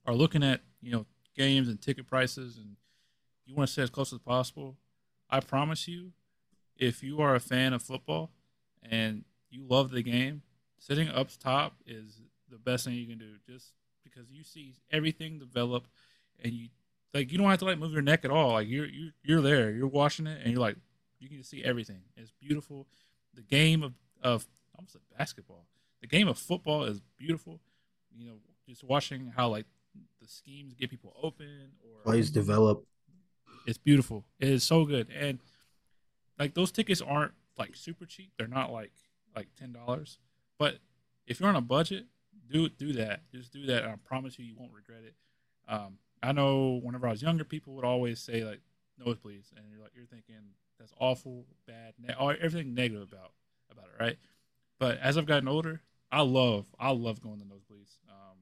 [0.08, 2.76] are looking at you know games and ticket prices and
[3.46, 4.78] you want to stay as close as possible,
[5.30, 6.14] I promise you,
[6.76, 8.32] if you are a fan of football
[8.82, 10.42] and you love the game,
[10.80, 12.20] sitting up top is
[12.50, 13.34] the best thing you can do.
[13.48, 13.74] Just
[14.04, 15.88] because you see everything develop,
[16.44, 16.70] and you
[17.14, 18.54] like you don't have to like move your neck at all.
[18.54, 20.78] Like you're you're you're there, you're watching it, and you're like
[21.20, 22.02] you can see everything.
[22.16, 22.88] It's beautiful.
[23.34, 25.66] The game of of almost like basketball.
[26.02, 27.60] The game of football is beautiful.
[28.16, 28.34] You know,
[28.68, 29.66] just watching how like
[30.22, 32.86] the schemes get people open or plays develop.
[33.66, 34.26] It's beautiful.
[34.40, 35.40] It is so good, and
[36.40, 38.32] like those tickets aren't like super cheap.
[38.38, 38.94] They're not like
[39.36, 40.20] like ten dollars,
[40.58, 40.78] but
[41.26, 42.06] if you're on a budget,
[42.50, 43.22] do do that.
[43.34, 43.84] Just do that.
[43.86, 45.16] I promise you, you won't regret it.
[45.68, 48.62] Um, I know whenever I was younger, people would always say like
[49.00, 50.36] nosebleeds, and you're like you're thinking
[50.80, 53.32] that's awful, bad, ne- everything negative about
[53.72, 54.18] about it, right?
[54.80, 57.98] But as I've gotten older, I love I love going to nosebleeds.
[58.10, 58.38] Um,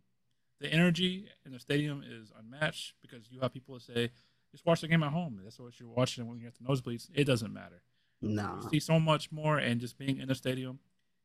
[0.59, 4.11] the energy in the stadium is unmatched because you have people that say,
[4.51, 5.39] just watch the game at home.
[5.43, 7.09] That's what you're watching when you're at the nosebleeds.
[7.13, 7.81] It doesn't matter.
[8.21, 10.79] No, you see so much more, and just being in the stadium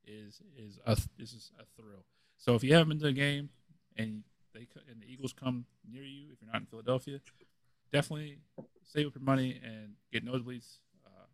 [0.04, 2.04] is is a this is a thrill.
[2.36, 3.50] So if you haven't been to a game
[3.96, 7.20] and they and the Eagles come near you, if you're not in Philadelphia,
[7.92, 8.38] definitely
[8.82, 10.78] save up your money and get nosebleeds.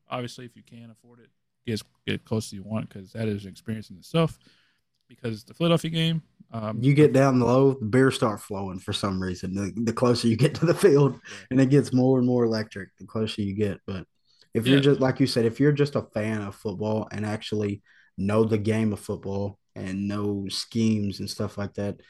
[0.09, 1.31] Obviously, if you can afford it,
[1.67, 4.39] get as get close as you want because that is an experience in itself.
[5.09, 9.23] Because the Philadelphia game, um, you get down low, the beers start flowing for some
[9.23, 9.55] reason.
[9.55, 11.47] The, the closer you get to the field, yeah.
[11.51, 13.81] and it gets more and more electric the closer you get.
[13.87, 14.07] But
[14.55, 17.83] if you're just like you said, if you're just a fan of football and actually
[18.17, 22.01] know the game of football and know schemes and stuff like that,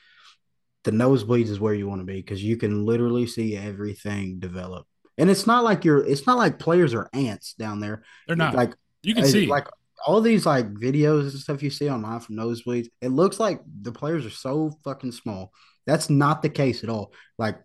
[0.85, 4.87] the nosebleeds is where you want to be because you can literally see everything develop.
[5.19, 8.03] And it's not like you're it's not like players are ants down there.
[8.27, 9.67] They're not like you can see like
[10.07, 13.93] all these like videos and stuff you see online from nosebleeds, it looks like the
[13.93, 15.53] players are so fucking small.
[15.87, 17.13] That's not the case at all.
[17.39, 17.59] Like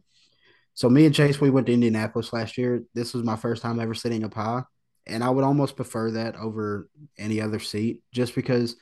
[0.74, 2.84] so me and Chase, we went to Indianapolis last year.
[2.94, 4.64] This was my first time ever sitting up high.
[5.06, 8.76] And I would almost prefer that over any other seat just because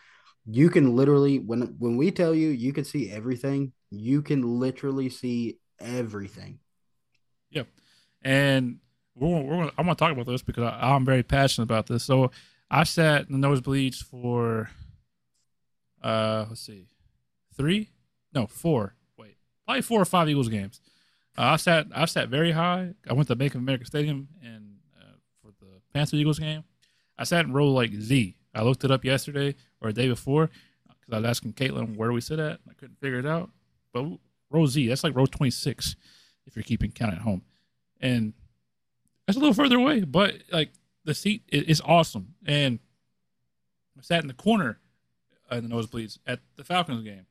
[0.45, 5.09] you can literally when when we tell you you can see everything, you can literally
[5.09, 6.59] see everything.
[7.51, 7.67] Yep.
[8.21, 8.79] And
[9.15, 12.03] we're, we're I'm going to talk about this because I, am very passionate about this.
[12.03, 12.31] So
[12.69, 14.69] I sat in the nosebleeds for
[16.01, 16.87] uh let's see.
[17.55, 17.89] 3?
[18.33, 18.95] No, 4.
[19.17, 19.35] Wait.
[19.65, 20.79] Probably 4 or 5 Eagles games.
[21.37, 22.93] Uh, I sat I sat very high.
[23.09, 26.63] I went to Bank of America Stadium and uh, for the Panther Eagles game.
[27.17, 28.35] I sat in row like Z.
[28.55, 30.49] I looked it up yesterday or the day before
[30.87, 32.59] because I was asking Caitlin where we sit at.
[32.69, 33.49] I couldn't figure it out.
[33.93, 34.05] But
[34.49, 35.95] row Z, that's like row 26
[36.45, 37.43] if you're keeping count at home.
[37.99, 38.33] And
[39.25, 40.71] that's a little further away, but like
[41.05, 42.35] the seat is awesome.
[42.45, 42.79] And
[43.97, 44.79] I sat in the corner
[45.51, 47.25] in the nosebleeds at the Falcons game.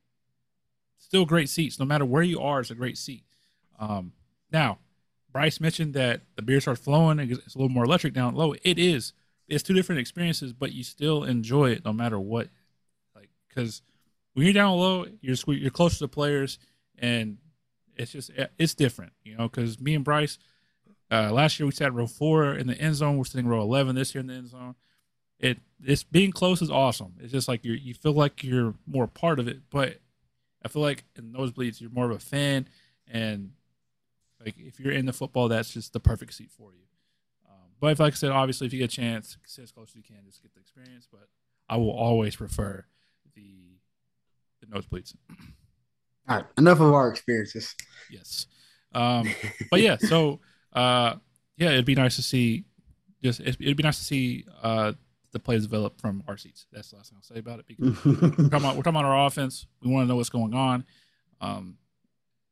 [0.97, 1.79] Still great seats.
[1.79, 3.23] No matter where you are, it's a great seat.
[3.79, 4.13] Um,
[4.51, 4.79] now,
[5.31, 7.19] Bryce mentioned that the beer starts flowing.
[7.19, 8.53] It's a little more electric down low.
[8.63, 9.13] It is.
[9.47, 12.49] It's two different experiences, but you still enjoy it no matter what.
[13.15, 13.81] Like because
[14.33, 16.59] when you're down low, you're you're close to the players,
[16.97, 17.37] and
[17.95, 19.47] it's just it's different, you know.
[19.47, 20.37] Because me and Bryce,
[21.11, 23.17] uh, last year we sat row four in the end zone.
[23.17, 24.75] We're sitting row eleven this year in the end zone.
[25.39, 27.13] It it's being close is awesome.
[27.19, 29.99] It's just like you you feel like you're more part of it, but
[30.63, 32.67] I feel like in nosebleeds you're more of a fan
[33.07, 33.51] and
[34.43, 36.83] like if you're into football, that's just the perfect seat for you.
[37.49, 39.89] Um, but if, like I said, obviously, if you get a chance, sit as close
[39.89, 41.07] as you can, just get the experience.
[41.11, 41.27] But
[41.67, 42.85] I will always prefer
[43.35, 43.77] the
[44.61, 45.15] the nosebleeds.
[46.27, 47.75] All right, enough of our experiences.
[48.09, 48.47] Yes.
[48.93, 49.29] Um,
[49.69, 50.39] but yeah, so
[50.73, 51.15] uh,
[51.57, 52.65] yeah, it'd be nice to see.
[53.23, 54.93] Just it'd be nice to see uh,
[55.31, 56.65] the plays develop from our seats.
[56.71, 57.67] That's the last thing I'll say about it.
[57.67, 59.67] Because we're, talking about, we're talking about our offense.
[59.81, 60.85] We want to know what's going on.
[61.41, 61.77] Um,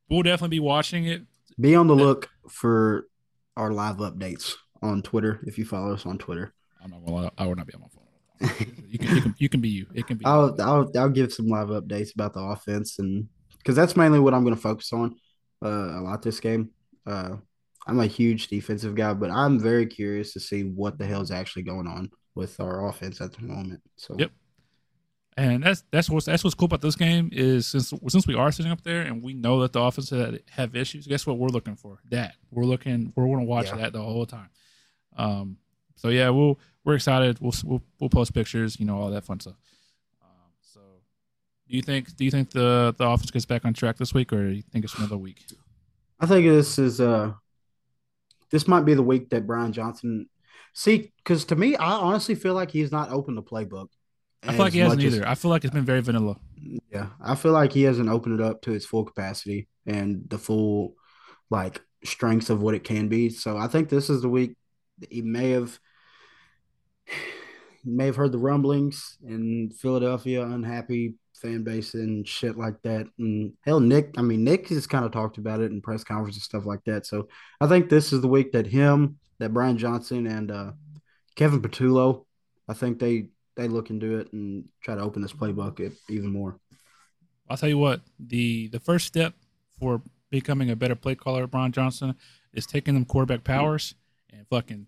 [0.10, 1.24] we'll definitely be watching it.
[1.60, 3.08] Be on the look for
[3.56, 6.54] our live updates on Twitter if you follow us on Twitter.
[6.84, 7.32] I'm not gonna.
[7.38, 8.04] I will not be on my phone.
[8.88, 9.88] You can, you can, you can be you.
[9.94, 10.26] It can be.
[10.26, 13.28] I'll, I'll, I'll give some live updates about the offense and
[13.58, 15.18] because that's mainly what I'm going to focus on
[15.62, 16.70] uh, a lot this game.
[17.06, 17.38] Uh,
[17.88, 21.64] I'm a huge defensive guy, but I'm very curious to see what the hell's actually
[21.64, 23.82] going on with our offense at the moment.
[23.96, 24.32] So yep.
[25.38, 28.52] And that's that's what's that's what's cool about this game is since since we are
[28.52, 31.06] sitting up there and we know that the offense have, have issues.
[31.06, 32.00] Guess what we're looking for?
[32.10, 33.78] That we're looking we're going to watch yeah.
[33.78, 34.50] that the whole time.
[35.16, 35.58] Um.
[35.96, 37.40] So yeah, we'll we're excited.
[37.40, 38.80] We'll we'll, we'll post pictures.
[38.80, 39.58] You know all that fun stuff.
[40.24, 40.80] Um, so,
[41.70, 44.34] do you think do you think the the offense gets back on track this week,
[44.34, 45.46] or do you think it's another week?
[46.20, 47.34] I think this is uh
[48.52, 50.28] this might be the week that Brian Johnson
[50.74, 53.88] see because to me, I honestly feel like he's not open the playbook.
[54.44, 55.24] I feel like he hasn't either.
[55.24, 56.38] As, I feel like it's been very vanilla.
[56.92, 60.38] Yeah, I feel like he hasn't opened it up to its full capacity and the
[60.38, 60.96] full
[61.50, 63.30] like strengths of what it can be.
[63.30, 64.56] So I think this is the week
[65.10, 65.80] he may have
[67.84, 73.08] may have heard the rumblings in Philadelphia, unhappy fan base and shit like that.
[73.20, 76.42] And hell, Nick, I mean, Nick has kind of talked about it in press conferences
[76.42, 77.06] and stuff like that.
[77.06, 77.28] So
[77.62, 80.72] I think this is the week that him, that Brian Johnson, and uh,
[81.36, 82.26] Kevin Patullo,
[82.68, 86.60] I think they they look into it and try to open this playbook even more.
[87.50, 89.34] I'll tell you what the the first step
[89.80, 92.16] for becoming a better play caller, Brian Johnson,
[92.54, 93.96] is taking them quarterback powers
[94.32, 94.88] and fucking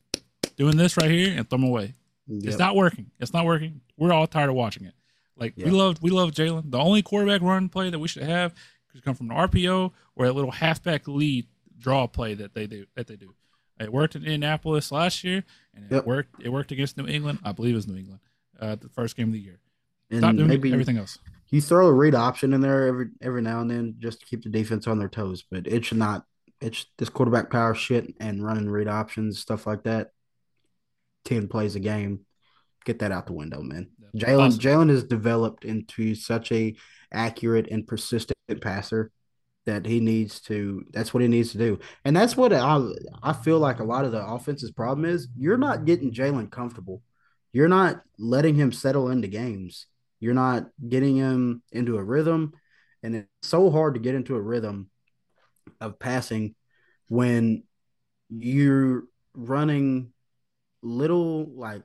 [0.57, 1.95] doing this right here and throw them away.
[2.27, 2.43] Yep.
[2.47, 3.11] It's not working.
[3.19, 3.81] It's not working.
[3.97, 4.93] We're all tired of watching it.
[5.39, 5.65] Like yeah.
[5.65, 6.71] we loved, we love Jalen.
[6.71, 8.53] The only quarterback run play that we should have
[8.91, 11.47] could come from an RPO or a little halfback lead
[11.77, 12.85] draw play that they do.
[12.95, 13.33] That they do.
[13.79, 16.05] It worked in Indianapolis last year, and it yep.
[16.05, 16.43] worked.
[16.43, 17.39] It worked against New England.
[17.43, 18.19] I believe it was New England,
[18.59, 19.59] uh, the first game of the year.
[20.11, 21.17] And Stop doing maybe everything else.
[21.49, 24.43] You throw a read option in there every every now and then just to keep
[24.43, 26.25] the defense on their toes, but it should not.
[26.61, 30.11] It's this quarterback power shit and running read options stuff like that.
[31.23, 32.25] Ten plays a game
[32.85, 33.89] get that out the window, man.
[34.15, 36.75] Jalen Jalen has developed into such a
[37.11, 39.11] accurate and persistent passer
[39.65, 40.83] that he needs to.
[40.91, 42.83] That's what he needs to do, and that's what I
[43.21, 45.27] I feel like a lot of the offense's problem is.
[45.37, 47.03] You're not getting Jalen comfortable.
[47.51, 49.87] You're not letting him settle into games.
[50.19, 52.53] You're not getting him into a rhythm,
[53.03, 54.89] and it's so hard to get into a rhythm
[55.79, 56.55] of passing
[57.07, 57.63] when
[58.29, 60.13] you're running
[60.81, 61.83] little like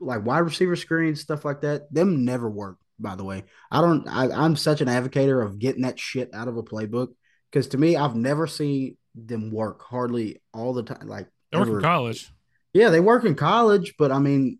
[0.00, 2.78] like wide receiver screens, stuff like that, them never work.
[2.98, 4.06] By the way, I don't.
[4.06, 7.08] I, I'm such an advocator of getting that shit out of a playbook
[7.50, 11.06] because to me, I've never seen them work hardly all the time.
[11.06, 12.30] Like they work in college.
[12.72, 14.58] Yeah, they work in college, but I mean,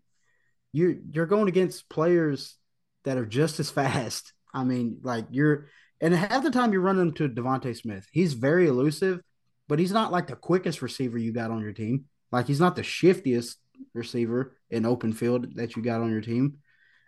[0.71, 2.57] you you're going against players
[3.05, 4.33] that are just as fast.
[4.53, 5.67] I mean, like you're,
[5.99, 8.07] and half the time you're running to DeVonta Smith.
[8.11, 9.21] He's very elusive,
[9.67, 12.05] but he's not like the quickest receiver you got on your team.
[12.31, 13.57] Like he's not the shiftiest
[13.93, 16.57] receiver in open field that you got on your team.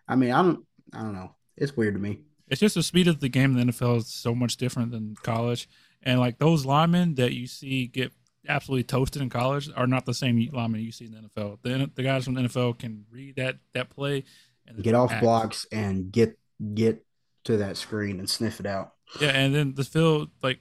[0.08, 1.36] I mean, I don't, I don't know.
[1.58, 2.22] It's weird to me.
[2.48, 5.16] It's just the speed of the game in the NFL is so much different than
[5.24, 5.68] college,
[6.04, 8.12] and like those linemen that you see get
[8.48, 11.58] absolutely toasted in college are not the same linemen you see in the NFL.
[11.64, 14.26] The, the guys from the NFL can read that that play
[14.68, 16.38] and get off blocks and get
[16.74, 17.04] get
[17.46, 18.94] to that screen and sniff it out.
[19.20, 20.60] Yeah, and then the field like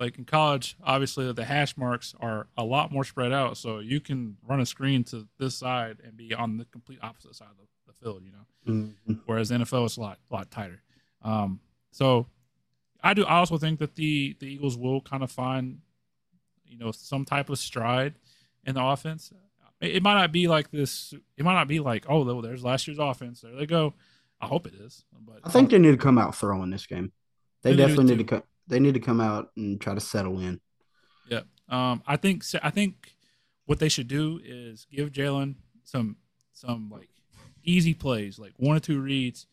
[0.00, 4.00] like in college, obviously the hash marks are a lot more spread out, so you
[4.00, 7.56] can run a screen to this side and be on the complete opposite side of
[7.58, 7.66] the,
[8.02, 8.72] field, you know.
[8.72, 9.12] Mm-hmm.
[9.26, 10.80] Whereas NFL is a lot a lot tighter.
[11.22, 11.60] Um,
[11.90, 12.26] so
[13.02, 13.26] I do.
[13.26, 15.80] I also think that the the Eagles will kind of find,
[16.64, 18.14] you know, some type of stride
[18.64, 19.32] in the offense.
[19.82, 21.12] It, it might not be like this.
[21.36, 23.42] It might not be like, oh, there's last year's offense.
[23.42, 23.92] There they go.
[24.40, 25.04] I hope it is.
[25.26, 27.12] But I think they need to come out throwing this game.
[27.62, 30.40] They, they definitely need to come they need to come out and try to settle
[30.40, 30.60] in.
[31.28, 31.42] Yeah.
[31.68, 33.14] Um, I think I think
[33.66, 36.16] what they should do is give Jalen some
[36.52, 37.08] some like
[37.62, 39.46] easy plays, like one or two reads,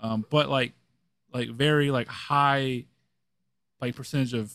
[0.00, 0.72] um, but like
[1.32, 2.86] like very like high
[3.80, 4.52] like percentage of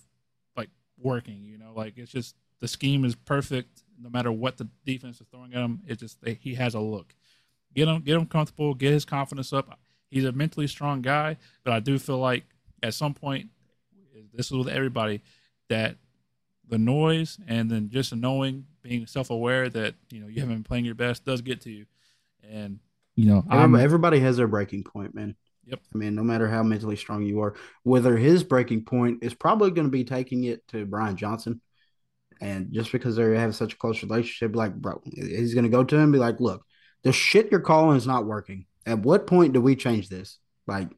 [0.56, 1.46] like working.
[1.46, 5.28] You know, like it's just the scheme is perfect no matter what the defense is
[5.28, 5.82] throwing at him.
[5.88, 7.16] It just he has a look.
[7.76, 9.80] Get him get him comfortable, get his confidence up.
[10.10, 12.46] He's a mentally strong guy, but I do feel like
[12.82, 13.50] at some point
[14.38, 15.22] this is with everybody
[15.70, 15.98] that
[16.70, 20.86] the noise and then just knowing, being self-aware that you know you haven't been playing
[20.86, 21.86] your best does get to you,
[22.50, 22.80] and
[23.16, 25.36] you know everybody, everybody has their breaking point, man.
[25.66, 25.82] Yep.
[25.94, 29.72] I mean, no matter how mentally strong you are, whether his breaking point is probably
[29.72, 31.60] going to be taking it to Brian Johnson.
[32.40, 35.84] And just because they have such a close relationship, like, bro, he's going to go
[35.84, 36.64] to him and be like, look,
[37.04, 38.66] the shit you're calling is not working.
[38.86, 40.38] At what point do we change this?
[40.68, 40.90] Like,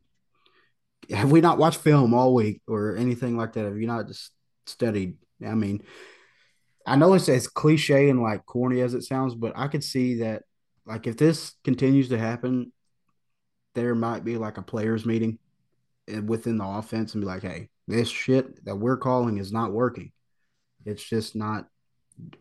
[1.12, 3.66] have we not watched film all week or anything like that?
[3.66, 4.32] Have you not just
[4.66, 5.18] studied?
[5.46, 5.84] I mean,
[6.86, 10.16] I know it's as cliche and like corny as it sounds, but I could see
[10.16, 10.44] that,
[10.86, 12.72] like, if this continues to happen,
[13.76, 15.38] there might be like a players' meeting
[16.08, 19.72] eh, within the offense and be like, hey, this shit that we're calling is not
[19.72, 20.12] working.
[20.86, 21.68] It's just not,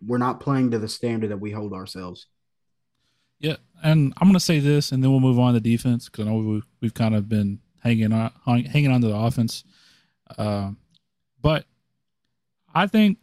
[0.05, 2.27] we're not playing to the standard that we hold ourselves.
[3.41, 6.31] Yeah, and I'm gonna say this, and then we'll move on to defense because I
[6.31, 9.65] know we've, we've kind of been hanging on hanging on to the offense.
[10.37, 10.73] Uh,
[11.41, 11.65] but
[12.75, 13.19] I think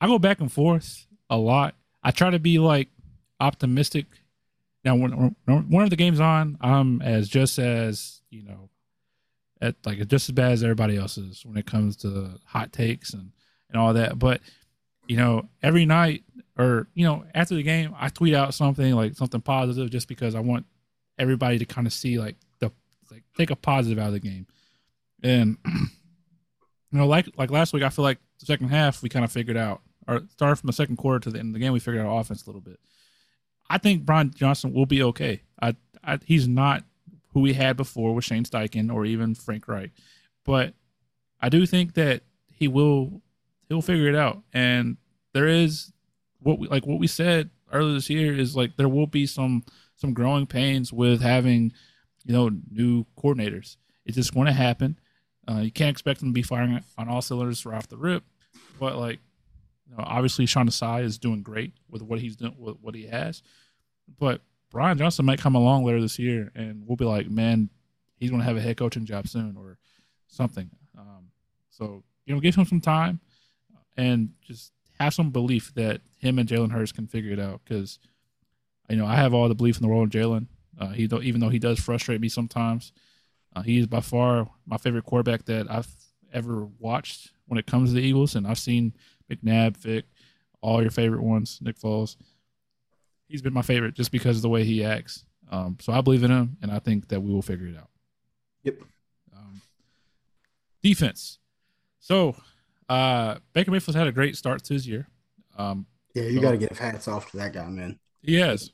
[0.00, 1.74] I go back and forth a lot.
[2.02, 2.88] I try to be like
[3.40, 4.06] optimistic.
[4.84, 8.68] Now, when, when one of the games on, I'm as just as you know,
[9.60, 13.12] at like just as bad as everybody else is when it comes to hot takes
[13.12, 13.30] and
[13.70, 14.18] and all that.
[14.18, 14.40] But
[15.06, 16.24] you know, every night
[16.58, 20.34] or you know after the game, I tweet out something like something positive just because
[20.34, 20.66] I want
[21.18, 22.36] everybody to kind of see like
[23.12, 24.46] like take a positive out of the game.
[25.22, 25.88] And you
[26.90, 29.56] know, like like last week, I feel like the second half we kind of figured
[29.56, 32.04] out, or started from the second quarter to the end of the game, we figured
[32.04, 32.80] out offense a little bit.
[33.68, 35.42] I think Brian Johnson will be okay.
[35.60, 36.84] I, I he's not
[37.32, 39.90] who we had before with Shane Steichen or even Frank Reich,
[40.44, 40.74] but
[41.40, 43.22] I do think that he will
[43.68, 44.42] he'll figure it out.
[44.52, 44.96] And
[45.32, 45.92] there is
[46.40, 49.64] what we like what we said earlier this year is like there will be some
[49.96, 51.72] some growing pains with having
[52.24, 53.76] you know, new coordinators.
[54.04, 54.98] It's just going to happen.
[55.48, 58.22] Uh, you can't expect them to be firing on all cylinders right off the rip,
[58.78, 59.18] but like,
[59.88, 63.06] you know, obviously Sean Desai is doing great with what he's doing, with what he
[63.06, 63.42] has.
[64.18, 67.70] But Brian Johnson might come along later this year, and we'll be like, man,
[68.16, 69.78] he's going to have a head coaching job soon or
[70.28, 70.70] something.
[70.96, 71.30] Um,
[71.70, 73.20] so you know, give him some time
[73.96, 77.60] and just have some belief that him and Jalen Hurts can figure it out.
[77.64, 77.98] Because
[78.88, 80.46] you know, I have all the belief in the world in Jalen.
[80.78, 82.92] Uh, he even though he does frustrate me sometimes,
[83.54, 85.88] uh, he is by far my favorite quarterback that I've
[86.32, 88.34] ever watched when it comes to the Eagles.
[88.34, 88.94] And I've seen
[89.30, 90.06] McNabb, Vic,
[90.60, 92.16] all your favorite ones, Nick Foles.
[93.28, 95.24] He's been my favorite just because of the way he acts.
[95.50, 97.90] Um, so I believe in him, and I think that we will figure it out.
[98.64, 98.78] Yep.
[99.36, 99.60] Um,
[100.82, 101.38] defense.
[102.00, 102.36] So
[102.88, 105.08] uh, Baker Mayfield's had a great start to his year.
[105.56, 107.98] Um, yeah, you so, got to give hats off to that guy, man.
[108.22, 108.70] He has.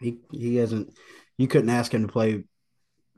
[0.00, 0.94] He he hasn't
[1.38, 2.44] you couldn't ask him to play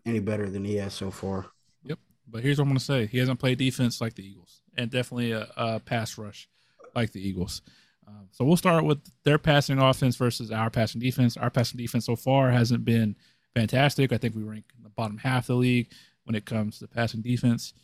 [0.04, 1.46] any better than he has so far.
[1.84, 1.98] Yep.
[2.28, 4.90] But here's what I'm going to say: he hasn't played defense like the Eagles, and
[4.90, 6.48] definitely a, a pass rush
[6.94, 7.62] like the Eagles.
[8.08, 11.36] Um, so we'll start with their passing offense versus our passing defense.
[11.36, 13.16] Our passing defense so far hasn't been
[13.54, 14.12] fantastic.
[14.12, 15.92] I think we rank in the bottom half of the league
[16.24, 17.74] when it comes to passing defense.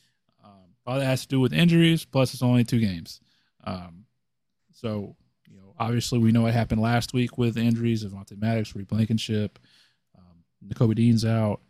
[0.44, 2.04] Um, all that has to do with injuries.
[2.04, 3.20] Plus, it's only two games.
[3.64, 4.04] Um,
[4.72, 5.16] so
[5.48, 8.88] you know, obviously, we know what happened last week with injuries of Avonte Maddox, Reed
[8.88, 9.58] Blankenship.
[10.66, 11.60] Nakobe Dean's out.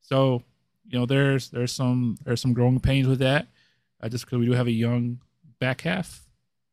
[0.00, 0.42] So,
[0.86, 3.48] you know, there's there's some there's some growing pains with that.
[4.00, 5.20] Uh, just because we do have a young
[5.58, 6.22] back half.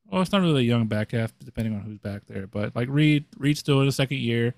[0.05, 2.45] Well, it's not really a young back half, depending on who's back there.
[2.45, 4.53] But like Reed, Reed's still in the second year.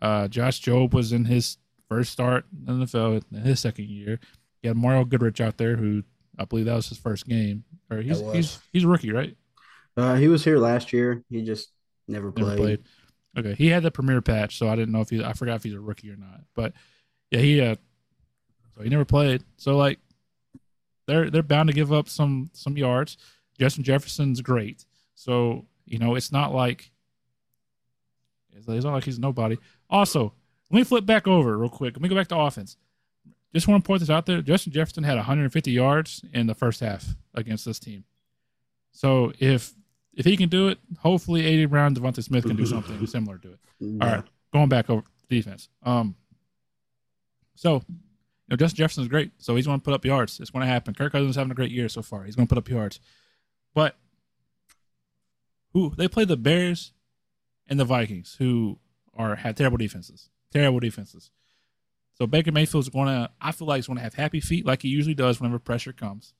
[0.00, 1.56] Uh, Josh Jobe was in his
[1.88, 4.20] first start in the NFL in his second year.
[4.62, 6.02] You had Mario Goodrich out there, who
[6.38, 7.64] I believe that was his first game.
[7.90, 9.36] Or he's he's he's a rookie, right?
[9.96, 11.22] Uh, he was here last year.
[11.28, 11.70] He just
[12.08, 12.46] never played.
[12.46, 12.82] Never played.
[13.36, 15.24] Okay, he had the premier patch, so I didn't know if he.
[15.24, 16.40] I forgot if he's a rookie or not.
[16.54, 16.72] But
[17.30, 17.60] yeah, he.
[17.60, 17.76] Uh,
[18.76, 19.42] so he never played.
[19.56, 19.98] So like,
[21.06, 23.16] they're they're bound to give up some some yards.
[23.58, 24.84] Justin Jefferson's great.
[25.14, 26.90] So you know, it's not like
[28.54, 29.56] it's not like he's nobody.
[29.88, 30.34] Also,
[30.70, 31.94] let me flip back over real quick.
[31.94, 32.76] Let me go back to offense.
[33.54, 34.40] Just want to point this out there.
[34.40, 38.04] Justin Jefferson had 150 yards in the first half against this team.
[38.92, 39.74] So if
[40.14, 43.52] if he can do it, hopefully AJ Brown, DeVonta Smith can do something similar to
[43.52, 43.58] it.
[43.80, 44.04] Yeah.
[44.04, 45.68] All right, going back over defense.
[45.82, 46.16] Um,
[47.54, 47.96] so you
[48.50, 50.40] know Justin Jefferson is great, so he's going to put up yards.
[50.40, 50.94] It's going to happen.
[50.94, 52.24] Kirk Cousins is having a great year so far.
[52.24, 53.00] He's going to put up yards,
[53.74, 53.96] but
[55.72, 56.92] who they play the Bears
[57.66, 58.78] and the Vikings, who
[59.16, 61.30] are have terrible defenses, terrible defenses.
[62.14, 64.82] So Baker Mayfield's going to, I feel like he's going to have happy feet like
[64.82, 66.34] he usually does whenever pressure comes,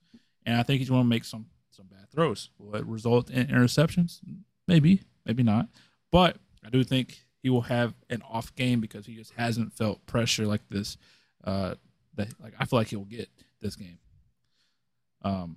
[0.45, 2.51] and I think he's going to make some some bad throws.
[2.59, 4.21] Will it result in interceptions?
[4.69, 5.69] Maybe, maybe not.
[6.11, 10.05] But I do think he will have an off game because he just hasn't felt
[10.07, 10.97] pressure like this.
[11.43, 11.75] Uh,
[12.15, 13.29] that like I feel like he'll get
[13.61, 13.99] this game.
[15.23, 15.57] Um,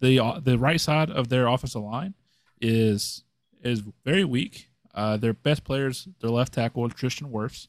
[0.00, 2.14] the uh, the right side of their offensive line
[2.60, 3.24] is
[3.62, 4.68] is very weak.
[4.94, 7.68] Uh, their best players, their left tackle, Tristan Wirfs.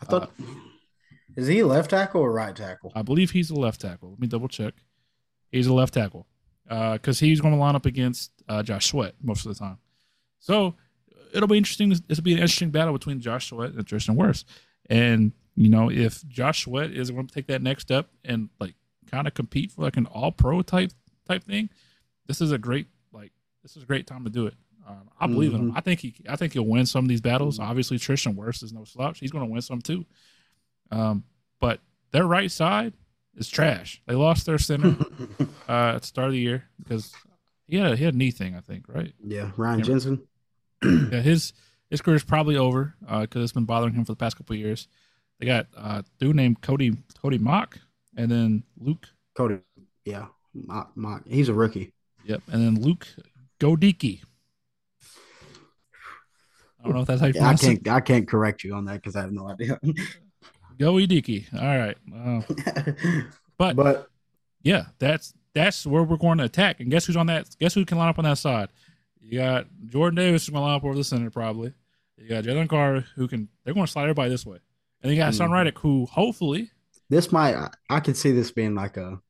[0.00, 0.30] I thought.
[0.40, 0.44] Uh,
[1.36, 2.92] Is he left tackle or right tackle?
[2.94, 4.10] I believe he's a left tackle.
[4.10, 4.74] Let me double check.
[5.50, 6.26] He's a left tackle
[6.64, 9.78] because uh, he's going to line up against uh, Josh Sweat most of the time.
[10.38, 10.74] So
[11.32, 11.90] it'll be interesting.
[11.90, 14.44] This will be an interesting battle between Josh Sweat and Tristan Wirfs.
[14.88, 18.74] And you know, if Josh Sweat is going to take that next step and like
[19.10, 20.92] kind of compete for like an All Pro type
[21.28, 21.70] type thing,
[22.26, 24.54] this is a great like this is a great time to do it.
[24.86, 25.56] Um, I believe mm-hmm.
[25.56, 25.68] in him.
[25.70, 25.78] Mm-hmm.
[25.78, 27.58] I think he I think he'll win some of these battles.
[27.58, 29.20] Obviously, Tristan Wirfs is no slouch.
[29.20, 30.04] He's going to win some too.
[30.90, 31.24] Um,
[31.60, 32.92] but their right side
[33.36, 34.00] is trash.
[34.06, 34.96] They lost their center
[35.68, 37.12] uh, at the start of the year because
[37.66, 39.12] he had a, he had a knee thing, I think, right?
[39.24, 39.84] Yeah, Ryan yeah.
[39.84, 40.22] Jensen.
[40.84, 41.52] yeah, his
[41.90, 44.56] his career is probably over because uh, it's been bothering him for the past couple
[44.56, 44.88] years.
[45.38, 47.78] They got uh, dude named Cody Cody Mauch,
[48.16, 49.06] and then Luke
[49.36, 49.58] Cody.
[50.04, 51.22] Yeah, Mock, Mock.
[51.26, 51.92] He's a rookie.
[52.24, 53.06] Yep, and then Luke
[53.60, 54.22] Goedeke.
[56.80, 57.78] I don't know if that's how you yeah, I can't.
[57.78, 57.88] It.
[57.88, 59.80] I can't correct you on that because I have no idea.
[60.78, 61.46] Go Ediki.
[61.54, 61.96] All right.
[62.14, 63.22] Uh,
[63.58, 64.10] but but
[64.62, 66.80] yeah, that's that's where we're going to attack.
[66.80, 67.48] And guess who's on that?
[67.58, 68.70] Guess who can line up on that side?
[69.20, 71.72] You got Jordan Davis who's going to line up over the center probably.
[72.16, 73.48] You got Jalen Carter who can.
[73.64, 74.58] They're going to slide everybody this way.
[75.02, 75.36] And you got mm.
[75.36, 76.70] Son Reddick who hopefully
[77.10, 77.70] this might.
[77.88, 79.20] I could see this being like a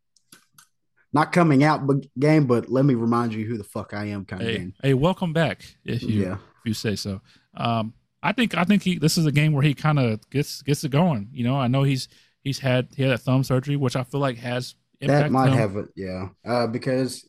[1.12, 1.88] not coming out
[2.18, 4.74] game, but let me remind you who the fuck I am kind hey, of game.
[4.82, 6.34] Hey, welcome back if you yeah.
[6.34, 7.20] if you say so.
[7.56, 10.62] Um, I think I think he this is a game where he kind of gets
[10.62, 11.28] gets it going.
[11.30, 12.08] You know, I know he's
[12.42, 15.58] he's had he had that thumb surgery, which I feel like has that might him.
[15.58, 17.28] have it, yeah, uh, because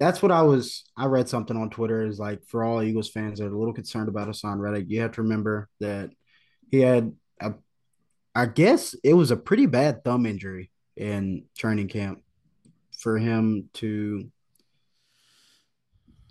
[0.00, 0.82] that's what I was.
[0.96, 3.72] I read something on Twitter is like for all Eagles fans that are a little
[3.72, 6.10] concerned about Haason Reddick, you have to remember that
[6.68, 7.54] he had a,
[8.34, 12.22] I guess it was a pretty bad thumb injury in training camp
[12.98, 14.28] for him to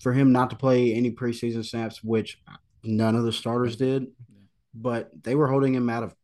[0.01, 2.37] for him not to play any preseason snaps, which
[2.83, 4.07] None of the starters did,
[4.73, 6.15] but they were holding him out of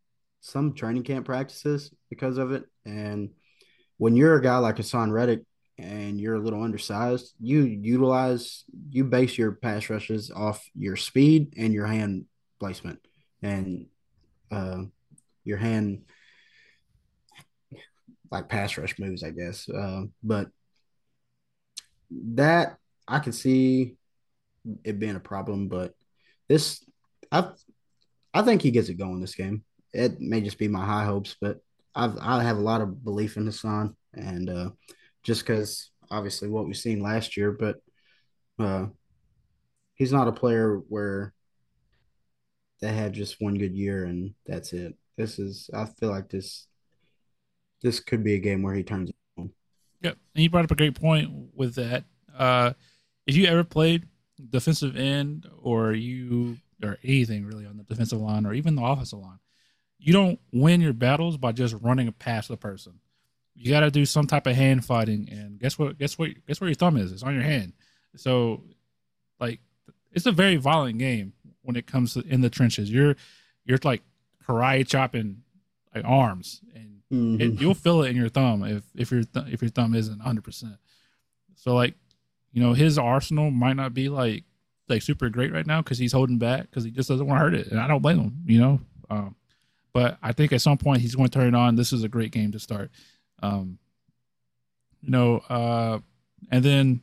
[0.41, 2.65] some training camp practices because of it.
[2.85, 3.31] And
[3.97, 5.41] when you're a guy like Haason Reddick
[5.77, 11.55] and you're a little undersized, you utilize you base your pass rushes off your speed
[11.57, 12.25] and your hand
[12.59, 12.99] placement
[13.41, 13.87] and
[14.51, 14.83] uh,
[15.43, 16.03] your hand
[18.31, 19.67] like pass rush moves, I guess.
[19.69, 20.49] Uh, but
[22.11, 22.77] that
[23.07, 23.95] I can see
[24.83, 25.93] it being a problem, but
[26.47, 26.83] this
[27.31, 27.49] I
[28.33, 29.63] I think he gets it going this game.
[29.93, 31.59] It may just be my high hopes, but
[31.93, 34.69] I've I have a lot of belief in Haason, and uh,
[35.23, 37.77] just because obviously what we've seen last year, but
[38.59, 38.87] uh,
[39.95, 41.33] he's not a player where
[42.81, 44.95] they had just one good year and that's it.
[45.17, 46.67] This is I feel like this
[47.81, 49.11] this could be a game where he turns.
[49.37, 52.03] Yep, and you brought up a great point with that.
[52.37, 52.73] Uh,
[53.25, 54.07] if you ever played
[54.49, 59.19] defensive end or you or anything really on the defensive line or even the offensive
[59.19, 59.39] line,
[59.97, 62.99] you don't win your battles by just running past the person.
[63.53, 65.97] You got to do some type of hand fighting, and guess what?
[65.97, 66.31] Guess what?
[66.45, 67.13] Guess where your thumb is?
[67.13, 67.71] It's on your hand.
[68.17, 68.63] So,
[69.39, 69.61] like,
[70.11, 72.91] it's a very violent game when it comes to in the trenches.
[72.91, 73.15] You're
[73.63, 74.03] you're like
[74.45, 75.43] karate chopping
[75.93, 77.41] like arms, and mm-hmm.
[77.41, 80.17] it, you'll feel it in your thumb if if your th- if your thumb isn't
[80.17, 80.43] 100.
[80.43, 80.75] percent
[81.55, 81.95] So like
[82.55, 84.45] you know, his arsenal might not be like
[84.87, 87.43] like super great right now because he's holding back because he just doesn't want to
[87.43, 88.37] hurt it, and I don't blame him.
[88.45, 88.79] You know,
[89.09, 89.35] um,
[89.91, 91.75] but I think at some point he's going to turn it on.
[91.75, 92.91] This is a great game to start.
[93.43, 93.77] Um,
[95.01, 95.99] you know, uh,
[96.49, 97.01] and then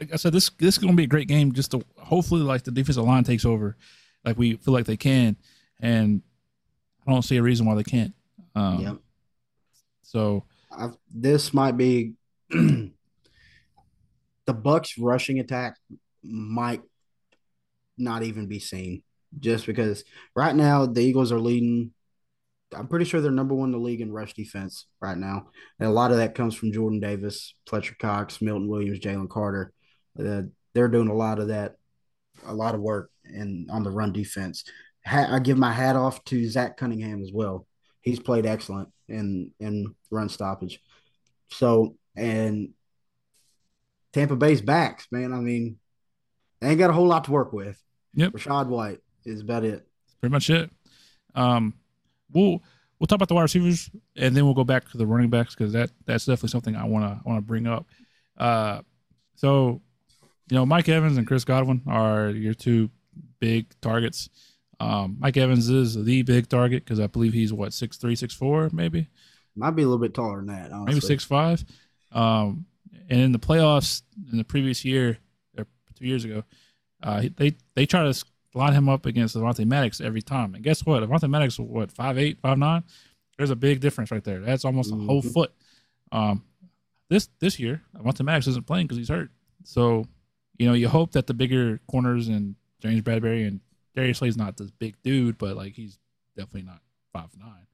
[0.00, 1.52] like I said, this this is going to be a great game.
[1.52, 3.76] Just to hopefully, like the defensive line takes over,
[4.24, 5.36] like we feel like they can,
[5.78, 6.20] and
[7.06, 8.12] I don't see a reason why they can't.
[8.56, 8.94] Um, yeah.
[10.02, 10.42] So
[10.76, 12.14] I've, this might be
[14.46, 15.76] the Bucs rushing attack
[16.22, 16.82] might
[17.96, 19.02] not even be seen
[19.38, 21.92] just because right now the Eagles are leading.
[22.74, 25.48] I'm pretty sure they're number one in the league in rush defense right now.
[25.78, 29.72] And a lot of that comes from Jordan Davis, Fletcher Cox, Milton Williams, Jalen Carter.
[30.18, 30.42] Uh,
[30.74, 31.76] they're doing a lot of that,
[32.46, 34.64] a lot of work in on the run defense.
[35.06, 37.66] Ha- I give my hat off to Zach Cunningham as well.
[38.00, 40.80] He's played excellent in in run stoppage.
[41.50, 42.70] So and
[44.14, 45.32] Tampa Bay's backs, man.
[45.32, 45.76] I mean,
[46.60, 47.82] they ain't got a whole lot to work with.
[48.14, 48.32] Yep.
[48.32, 49.86] Rachaad White is about it.
[50.20, 50.70] Pretty much it.
[51.34, 51.74] Um,
[52.32, 52.62] we'll
[52.98, 55.56] we'll talk about the wide receivers, and then we'll go back to the running backs
[55.56, 57.86] because that that's definitely something I wanna want to bring up.
[58.38, 58.82] Uh,
[59.34, 59.82] so
[60.48, 62.90] you know, Mike Evans and Chris Godwin are your two
[63.40, 64.30] big targets.
[64.78, 68.32] Um, Mike Evans is the big target because I believe he's what six three, six
[68.32, 69.08] four, maybe.
[69.56, 70.70] Might be a little bit taller than that.
[70.70, 70.94] Honestly.
[70.94, 71.64] Maybe six five.
[72.12, 72.66] Um,
[73.08, 75.18] and in the playoffs in the previous year
[75.58, 75.66] or
[75.98, 76.44] two years ago,
[77.02, 78.24] uh, they they try to
[78.54, 80.54] line him up against Avonte Maddox every time.
[80.54, 81.02] And guess what?
[81.02, 82.84] Avonte Maddox, what five eight, five nine?
[83.36, 84.40] There's a big difference right there.
[84.40, 85.32] That's almost a whole Mhm.
[85.32, 85.52] foot.
[86.12, 86.44] Um,
[87.10, 89.30] this this year, Avonte Maddox isn't playing because he's hurt.
[89.64, 90.06] So,
[90.58, 93.60] you know, you hope that the bigger corners and James Bradberry and
[93.94, 95.98] Darius Slay's not this big dude, but like he's
[96.36, 96.80] definitely not
[97.12, 97.66] five nine.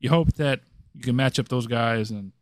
[0.00, 0.60] You hope that
[0.94, 2.32] you can match up those guys and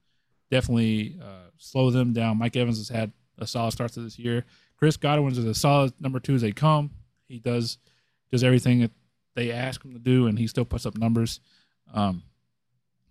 [0.51, 2.38] definitely uh, slow them down.
[2.38, 4.44] Mike Evans has had a solid start to this year.
[4.78, 6.90] Chris Godwin's is a solid number two as they come.
[7.28, 7.78] He does
[8.30, 8.90] does everything that
[9.34, 11.40] they ask him to do, and he still puts up numbers.
[11.92, 12.22] Um,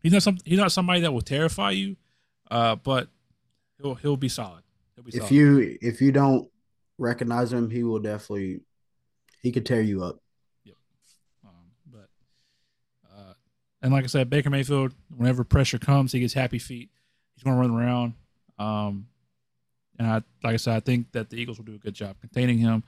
[0.01, 1.95] he's not some he's not somebody that will terrify you,
[2.51, 3.09] uh, but
[3.81, 4.63] he'll he'll be solid.
[4.95, 5.31] He'll be If solid.
[5.31, 6.49] you if you don't
[6.97, 8.61] recognize him, he will definitely
[9.41, 10.19] he could tear you up.
[11.45, 11.51] Um,
[11.91, 12.09] but
[13.11, 13.33] uh,
[13.81, 16.89] and like I said, Baker Mayfield, whenever pressure comes, he gets happy feet.
[17.35, 18.13] He's going to run around.
[18.57, 19.07] Um,
[19.97, 22.17] and I, like I said, I think that the Eagles will do a good job
[22.19, 22.83] containing him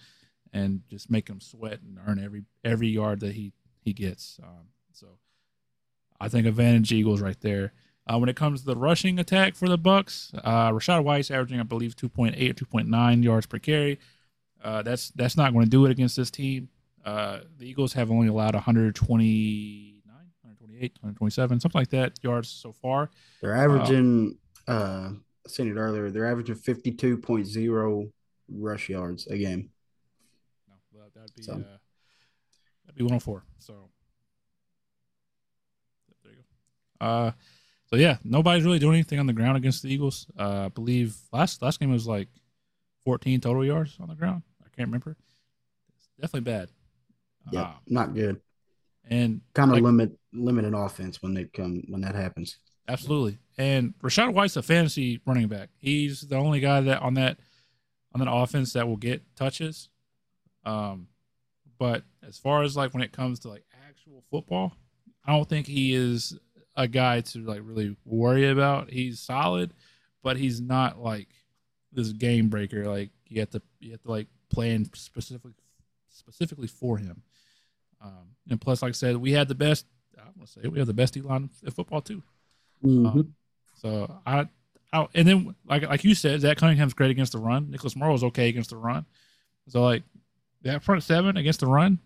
[0.54, 4.40] and just make him sweat and earn every every yard that he he gets.
[4.44, 5.08] Um, so
[6.20, 7.74] I think advantage Eagles right there.
[8.06, 11.60] Uh, when it comes to the rushing attack for the Bucs, uh, Rachaad White's averaging,
[11.60, 14.00] I believe, 2.8 or 2.9 yards per carry.
[14.64, 16.70] Uh, that's that's not going to do it against this team.
[17.06, 19.97] Uh, the Eagles have only allowed 129,
[20.78, 23.10] 128, 127, something like that yards so far.
[23.42, 25.12] They're averaging uh
[25.46, 26.10] I seen it earlier.
[26.12, 28.12] They're averaging fifty two point zero
[28.50, 29.70] rush yards a game.
[30.68, 31.54] No, well, that'd be So.
[31.54, 31.78] uh,
[32.86, 33.44] that'd be 104.
[33.60, 33.90] So
[36.24, 36.38] there you
[37.00, 37.06] go.
[37.06, 37.32] Uh,
[37.90, 40.28] so yeah, nobody's really doing anything on the ground against the Eagles.
[40.38, 42.28] Uh, I believe last last game was like
[43.06, 44.44] 14 total yards on the ground.
[44.62, 45.16] I can't remember.
[45.98, 46.70] It's definitely bad.
[47.52, 48.42] Yeah, Uh, not good.
[49.10, 52.58] And Kind of like- limit limited offense when they come when that happens.
[52.88, 53.38] Absolutely.
[53.58, 55.70] And Rachaad White's a fantasy running back.
[55.78, 57.38] He's the only guy that on that
[58.14, 59.90] on that offense that will get touches.
[60.66, 61.08] Um,
[61.78, 64.74] but as far as like when it comes to like actual football,
[65.26, 66.38] I don't think he is
[66.76, 68.90] a guy to like really worry about.
[68.90, 69.74] He's solid,
[70.24, 71.28] but he's not like
[71.92, 72.86] this game breaker.
[72.86, 75.54] Like you have to you have to like plan specifically
[76.10, 77.22] specifically for him.
[78.02, 79.86] Um, and plus, like I said, we had the best.
[80.18, 82.22] I'm gonna say we have the best D line in football too.
[82.84, 83.34] Um,
[83.76, 84.48] so I,
[84.94, 87.72] I, and then like like you said, Zach Cunningham's great against the run.
[87.72, 89.06] Nicholas Morrow's okay against the run.
[89.68, 90.04] So like
[90.62, 92.00] that front seven against the run,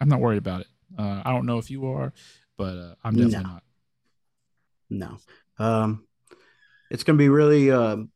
[0.00, 0.66] I'm not worried about it.
[0.98, 2.12] Uh, I don't know if you are,
[2.56, 3.50] but uh, I'm definitely No.
[3.50, 5.18] not.
[5.58, 5.64] No.
[5.64, 6.06] Um,
[6.90, 8.10] it's going to be really, um,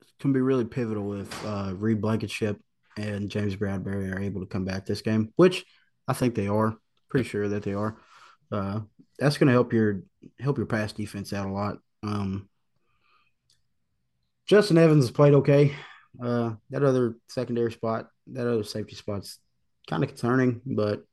[0.00, 2.60] it's to be really pivotal if uh, Reed Blankenship
[2.96, 5.64] and James Bradberry are able to come back this game, which
[6.08, 6.76] I think they are.
[7.08, 7.96] Pretty sure that they are.
[8.52, 8.80] Uh,
[9.18, 10.02] that's going to help your
[10.38, 11.78] help your pass defense out a lot.
[12.02, 12.48] Um,
[14.46, 15.74] Justin Evans has played okay.
[16.22, 19.38] Uh, that other secondary spot, that other safety spot's
[19.88, 21.04] kind of concerning, but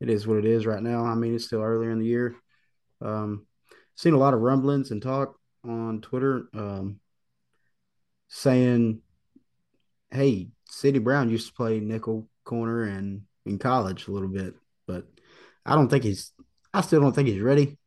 [0.00, 1.04] it is what it is right now.
[1.04, 2.34] I mean, it's still earlier in the year.
[3.00, 3.46] Um,
[3.96, 7.00] seen a lot of rumblings and talk on Twitter um,
[8.28, 9.00] saying,
[10.10, 14.54] "Hey, Sydney Brown used to play nickel corner and in college a little bit,
[14.86, 15.06] but
[15.64, 16.32] I don't think he's.
[16.72, 17.78] I still don't think he's ready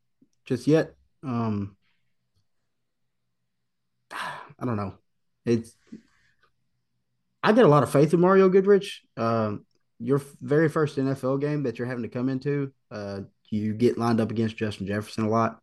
[0.45, 0.95] just yet.
[1.23, 1.75] Um,
[4.11, 4.95] I don't know.
[5.45, 5.75] It's.
[7.43, 9.01] I get a lot of faith in Mario Goodrich.
[9.17, 9.65] Um,
[9.99, 14.19] your very first NFL game that you're having to come into, uh, you get lined
[14.19, 15.59] up against Justin Jefferson a lot.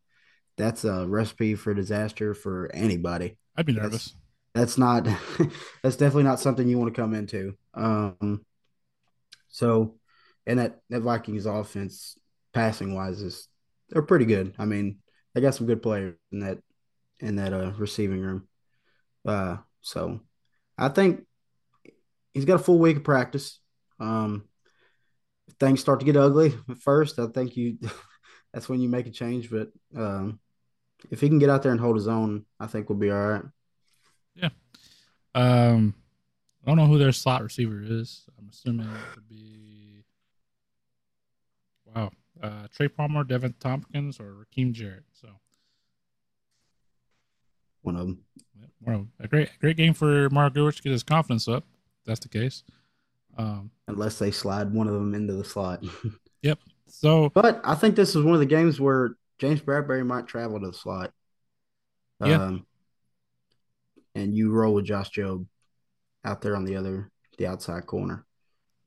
[0.57, 3.37] That's a recipe for disaster for anybody.
[3.57, 4.07] I'd be nervous.
[4.07, 4.15] That's
[4.79, 5.05] not.
[5.83, 7.55] that's definitely not something you want to come into.
[7.75, 8.45] Um,
[9.49, 9.97] so,
[10.47, 12.19] and that that Vikings offense,
[12.53, 13.49] passing wise, is
[13.91, 14.55] they're pretty good.
[14.59, 14.99] I mean,
[15.35, 16.59] they got some good players in that
[17.21, 18.49] in that uh receiving room.
[19.27, 20.21] Uh, so
[20.77, 21.25] I think
[22.33, 23.61] he's got a full week of practice.
[24.01, 24.45] Um,
[25.59, 27.79] things start to get ugly at first, I think you
[28.53, 29.51] that's when you make a change.
[29.51, 30.41] But um,
[31.11, 33.19] if he can get out there and hold his own, I think we'll be all
[33.19, 33.43] right.
[35.35, 35.95] Um,
[36.65, 38.25] I don't know who their slot receiver is.
[38.39, 40.05] I'm assuming it would be
[41.95, 42.11] wow,
[42.43, 45.05] uh, Trey Palmer, Deven Thompkins, or Rakim Jarrett.
[45.13, 45.29] So
[47.83, 48.19] One of them.
[48.59, 51.65] yeah, well, a great great game for Mark Goodrich to get his confidence up.
[52.05, 52.65] That's the case.
[53.37, 55.85] Um, unless they slide one of them into the slot.
[56.43, 56.61] Yep.
[56.87, 60.61] So but I think this is one of the games where James Bradberry might travel
[60.61, 61.13] to the slot.
[62.25, 62.43] Yeah.
[62.45, 62.67] Um,
[64.19, 65.47] and you roll with Josh Jobe
[66.25, 68.27] out there on the other, the outside corner.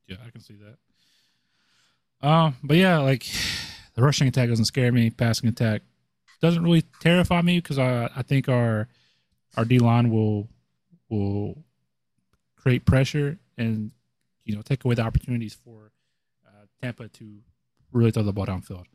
[0.07, 2.27] Yeah, I can see that.
[2.27, 3.25] Um, but yeah, like
[3.95, 5.09] the rushing attack doesn't scare me.
[5.09, 5.81] Passing attack
[6.41, 8.87] doesn't really terrify me because I I think our
[9.57, 10.49] our D line will
[11.09, 11.63] will
[12.55, 13.91] create pressure and
[14.43, 15.91] you know take away the opportunities for
[16.45, 17.39] uh, Tampa to
[17.91, 18.85] really throw the ball downfield.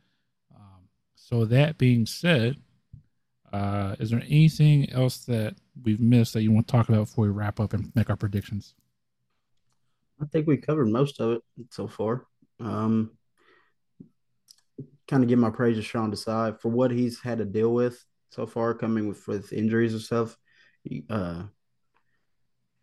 [0.55, 2.57] Um, so that being said,
[3.53, 7.25] uh, is there anything else that we've missed that you want to talk about before
[7.25, 8.73] we wrap up and make our predictions?
[10.21, 12.25] I think we covered most of it so far.
[12.59, 13.11] Um,
[15.07, 18.03] kind of give my praise to Sean Desai for what he's had to deal with
[18.31, 20.37] so far, coming with with injuries and stuff.
[21.09, 21.43] Uh,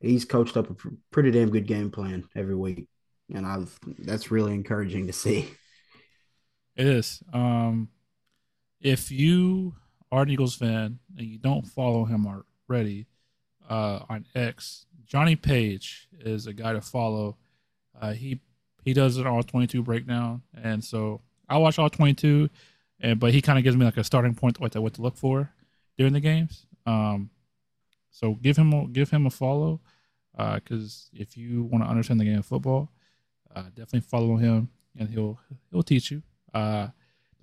[0.00, 2.86] he's coached up a pr- pretty damn good game plan every week,
[3.34, 5.50] and I've that's really encouraging to see.
[6.76, 7.22] It is.
[7.32, 7.88] Um,
[8.80, 9.74] if you
[10.14, 13.06] are an Eagles fan and you don't follow him already
[13.68, 17.36] uh, on X, Johnny Page is a guy to follow.
[18.00, 18.40] Uh, he
[18.84, 22.48] he does an all twenty two breakdown, and so I watch all twenty two,
[23.00, 25.02] and but he kind of gives me like a starting point what to, what to
[25.02, 25.52] look for
[25.98, 26.66] during the games.
[26.86, 27.30] Um,
[28.10, 29.80] so give him a, give him a follow,
[30.36, 32.90] because uh, if you want to understand the game of football,
[33.54, 35.38] uh, definitely follow him, and he'll
[35.70, 36.22] he'll teach you.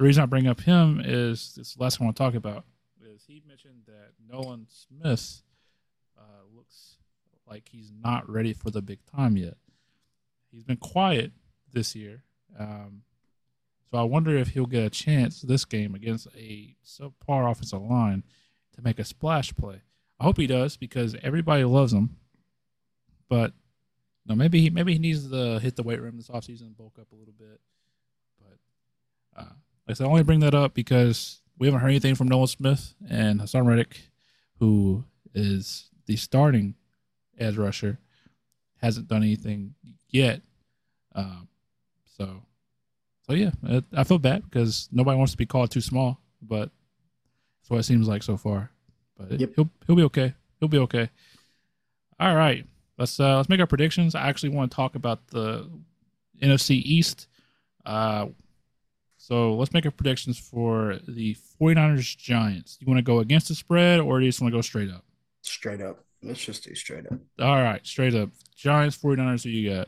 [0.02, 2.66] The reason I bring up him is this last one I want to talk about
[3.06, 5.44] is he mentioned that Nolan Smith
[6.18, 6.96] uh, looks
[7.48, 9.58] like he's not ready for the big time yet.
[10.50, 11.34] He's been quiet
[11.72, 12.24] this year,
[12.60, 13.04] um,
[13.92, 18.24] so I wonder if he'll get a chance this game against a subpar offensive line
[18.74, 19.84] to make a splash play.
[20.20, 22.18] I hope he does because everybody loves him,
[23.30, 23.54] but
[24.26, 26.98] no, maybe he maybe he needs to hit the weight room this offseason and bulk
[27.00, 27.62] up a little bit.
[28.40, 29.54] But uh,
[29.92, 32.48] like I said, I only bring that up because we haven't heard anything from Nolan
[32.48, 34.00] Smith and Haason Reddick,
[34.60, 36.76] who is the starting
[37.38, 38.00] edge rusher,
[38.82, 39.76] hasn't done anything
[40.10, 40.42] yet.
[41.14, 41.50] Um,
[42.06, 42.42] so,
[43.28, 46.70] so yeah, it, I feel bad because nobody wants to be called too small, but
[47.60, 48.72] that's what it seems like so far.
[49.18, 49.50] But Yep.
[49.58, 50.34] he'll he'll be okay.
[50.62, 51.10] He'll be okay.
[52.18, 52.66] All right,
[52.98, 54.16] let's uh, let's make our predictions.
[54.16, 55.70] I actually want to talk about the
[56.42, 57.28] NFC East.
[57.86, 58.28] Uh,
[59.32, 62.78] so let's make our predictions for the 49ers Giants.
[62.82, 64.90] You want to go against the spread or do you just want to go straight
[64.90, 65.06] up?
[65.42, 67.18] Straight up, let's just do straight up.
[67.40, 68.28] All right, straight up.
[68.58, 69.88] Giants, 49ers, who you got?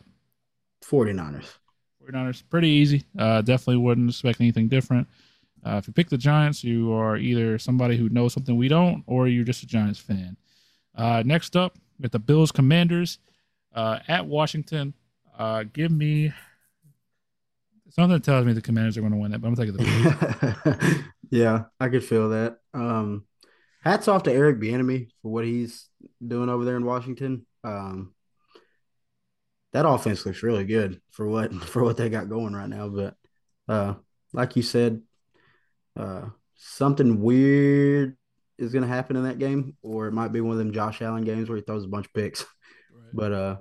[0.86, 1.58] 49ers.
[2.02, 3.04] 49ers, pretty easy.
[3.20, 5.10] Uh, definitely wouldn't expect anything different.
[5.66, 9.04] Uh, if you pick the Giants, you are either somebody who knows something we don't,
[9.08, 10.38] or you're just a Giants fan.
[10.96, 13.20] Uh, next up, we got the Bills Commanders
[13.76, 14.94] uh, at Washington.
[15.38, 16.32] Uh, give me
[17.94, 21.04] something tells me the Commanders are going to win it, but I'm taking the Bills.
[21.30, 22.58] yeah, I could feel that.
[22.74, 23.26] Um,
[23.84, 25.88] hats off to Eric Bieniemy for what he's
[26.26, 27.46] doing over there in Washington.
[27.64, 28.14] Um,
[29.74, 32.90] that offense looks really good for what for what they got going right now.
[32.90, 33.16] But
[33.68, 33.96] uh,
[34.34, 35.02] like you said,
[35.96, 38.18] uh, something weird
[38.58, 41.02] is going to happen in that game, or it might be one of them Josh
[41.02, 42.42] Allen games where he throws a bunch of picks.
[42.92, 43.10] Right.
[43.14, 43.58] But uh,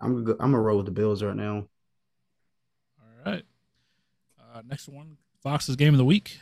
[0.00, 1.66] I'm go, I'm gonna roll with the Bills right now.
[3.24, 3.44] All right.
[4.54, 6.38] Uh, next one, Fox's game of the week.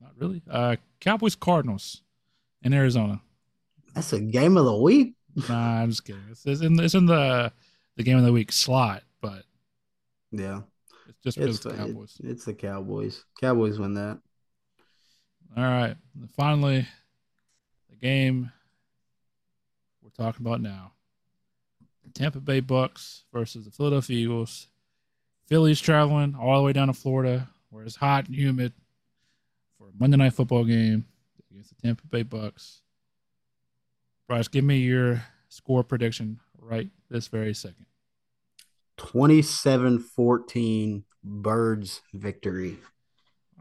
[0.00, 0.42] Not really.
[0.50, 2.02] Uh, Cowboys Cardinals
[2.62, 3.20] in Arizona.
[3.94, 5.14] That's a game of the week.
[5.48, 6.22] Nah, I'm just kidding.
[6.30, 7.52] It's, it's in it's in the
[7.96, 9.44] the game of the week slot, but
[10.30, 10.60] Yeah.
[11.08, 12.20] it's just because It's it's the Cowboys.
[12.22, 13.24] It, it's the Cowboys.
[13.40, 14.18] Cowboys win that.
[15.56, 15.96] All right.
[16.18, 16.86] And finally,
[17.90, 18.50] the game
[20.02, 20.92] we're talking about now.
[22.04, 24.68] The Tampa Bay Bucs versus the Philadelphia Eagles.
[25.52, 28.72] Philly's traveling all the way down to Florida, where it's hot and humid
[29.76, 31.04] for a Monday night football game
[31.50, 32.80] against the Tampa Bay Bucs.
[34.26, 37.84] Bryce, give me your score prediction right this very second.
[38.96, 42.78] 27-14 Birds victory.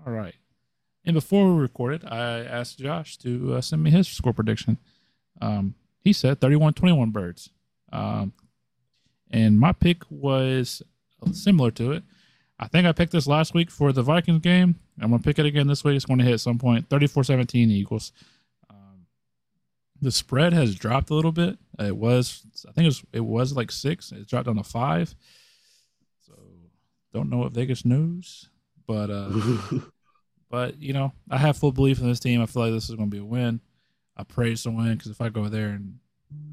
[0.07, 0.35] All right.
[1.03, 4.77] And before we recorded, I asked Josh to uh, send me his score prediction.
[5.41, 7.49] Um, he said 31 21 birds.
[7.91, 8.31] Um,
[9.29, 10.81] and my pick was
[11.34, 12.03] similar to it.
[12.59, 14.76] I think I picked this last week for the Vikings game.
[15.01, 15.95] I'm going to pick it again this week.
[15.95, 18.11] It's going to hit at some point 34 17 Eagles.
[18.69, 19.07] Um,
[19.99, 21.57] the spread has dropped a little bit.
[21.80, 24.11] It was, I think it was, it was like six.
[24.11, 25.15] It dropped down to five.
[26.19, 26.34] So
[27.13, 28.47] don't know what Vegas knows,
[28.86, 29.32] but uh,
[30.51, 32.43] but you know, I have full belief in this team.
[32.43, 33.59] I feel like this is going to be a win.
[34.15, 35.97] I pray it's a win because if I go there and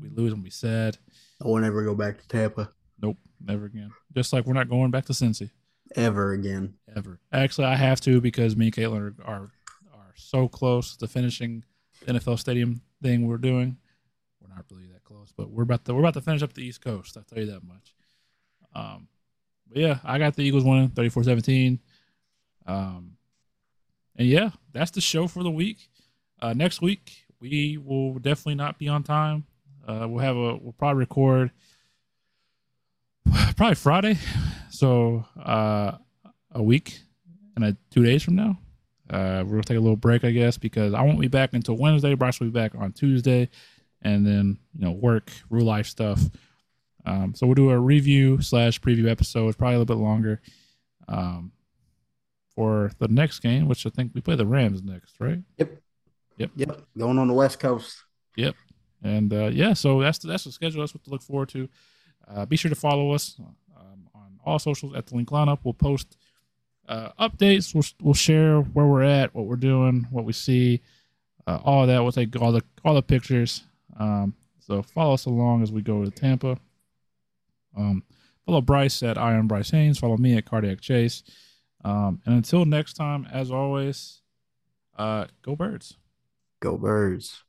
[0.01, 0.97] we lose, I'm gonna be sad.
[1.43, 3.93] I won't ever go back to Tampa Nope, never again.
[4.15, 5.51] Just like we're not going back to Cincy
[5.97, 6.75] ever again.
[6.97, 7.21] ever.
[7.33, 9.51] Actually, I have to because me and Caitlin are are,
[9.95, 11.65] are so close to finishing
[12.05, 13.77] the NFL stadium thing we're doing.
[14.41, 16.65] We're not really that close, but we're about to we're about to finish up the
[16.65, 17.17] East Coast.
[17.17, 17.95] I'll tell you that much.
[18.75, 19.09] Um,
[19.69, 21.79] but yeah, I got the Eagles winning 34-17.
[22.67, 23.17] Um,
[24.17, 25.89] and yeah, that's the show for the week.
[26.41, 29.45] Uh, next week we will definitely not be on time.
[29.87, 31.51] Uh, we'll have a we'll probably record
[33.57, 34.19] probably Friday.
[34.71, 35.93] So uh,
[36.53, 37.01] a week
[37.57, 38.59] and a, two days from now.
[39.11, 41.77] Uh, we're gonna take a little break, I guess, because I won't be back until
[41.77, 42.15] Wednesday.
[42.15, 43.49] Bryce will be back on Tuesday,
[44.03, 46.21] and then you know work, real life stuff.
[47.07, 50.43] Um, so we'll do a review slash preview episode, probably a little bit longer,
[51.09, 51.53] um,
[52.55, 55.39] for the next game, which I think we play the Rams next, right?
[55.57, 55.81] Yep.
[56.37, 56.51] Yep.
[56.57, 56.83] Yep.
[56.99, 57.97] Going on the West Coast.
[58.37, 58.55] Yep.
[59.03, 60.83] And uh, yeah, so that's the, that's the schedule.
[60.83, 61.69] That's what to look forward to.
[62.31, 63.37] Uh, be sure to follow us
[63.77, 65.61] um, on all socials at the Linc Lineup.
[65.65, 66.17] We'll post
[66.89, 67.75] uh, updates.
[67.75, 70.81] We'll we'll share where we're at, what we're doing, what we see,
[71.47, 72.03] uh, all that.
[72.03, 73.65] We'll take all the all the pictures.
[73.99, 76.59] Um, so follow us along as we go to Tampa.
[77.77, 78.03] Um,
[78.45, 79.99] follow Bryce at I am Bryce Haynes.
[79.99, 81.23] Follow me at Cardiac Chase.
[81.85, 84.21] Um, and until next time, as always,
[84.97, 85.97] uh, go birds.
[86.61, 87.45] Go Birds.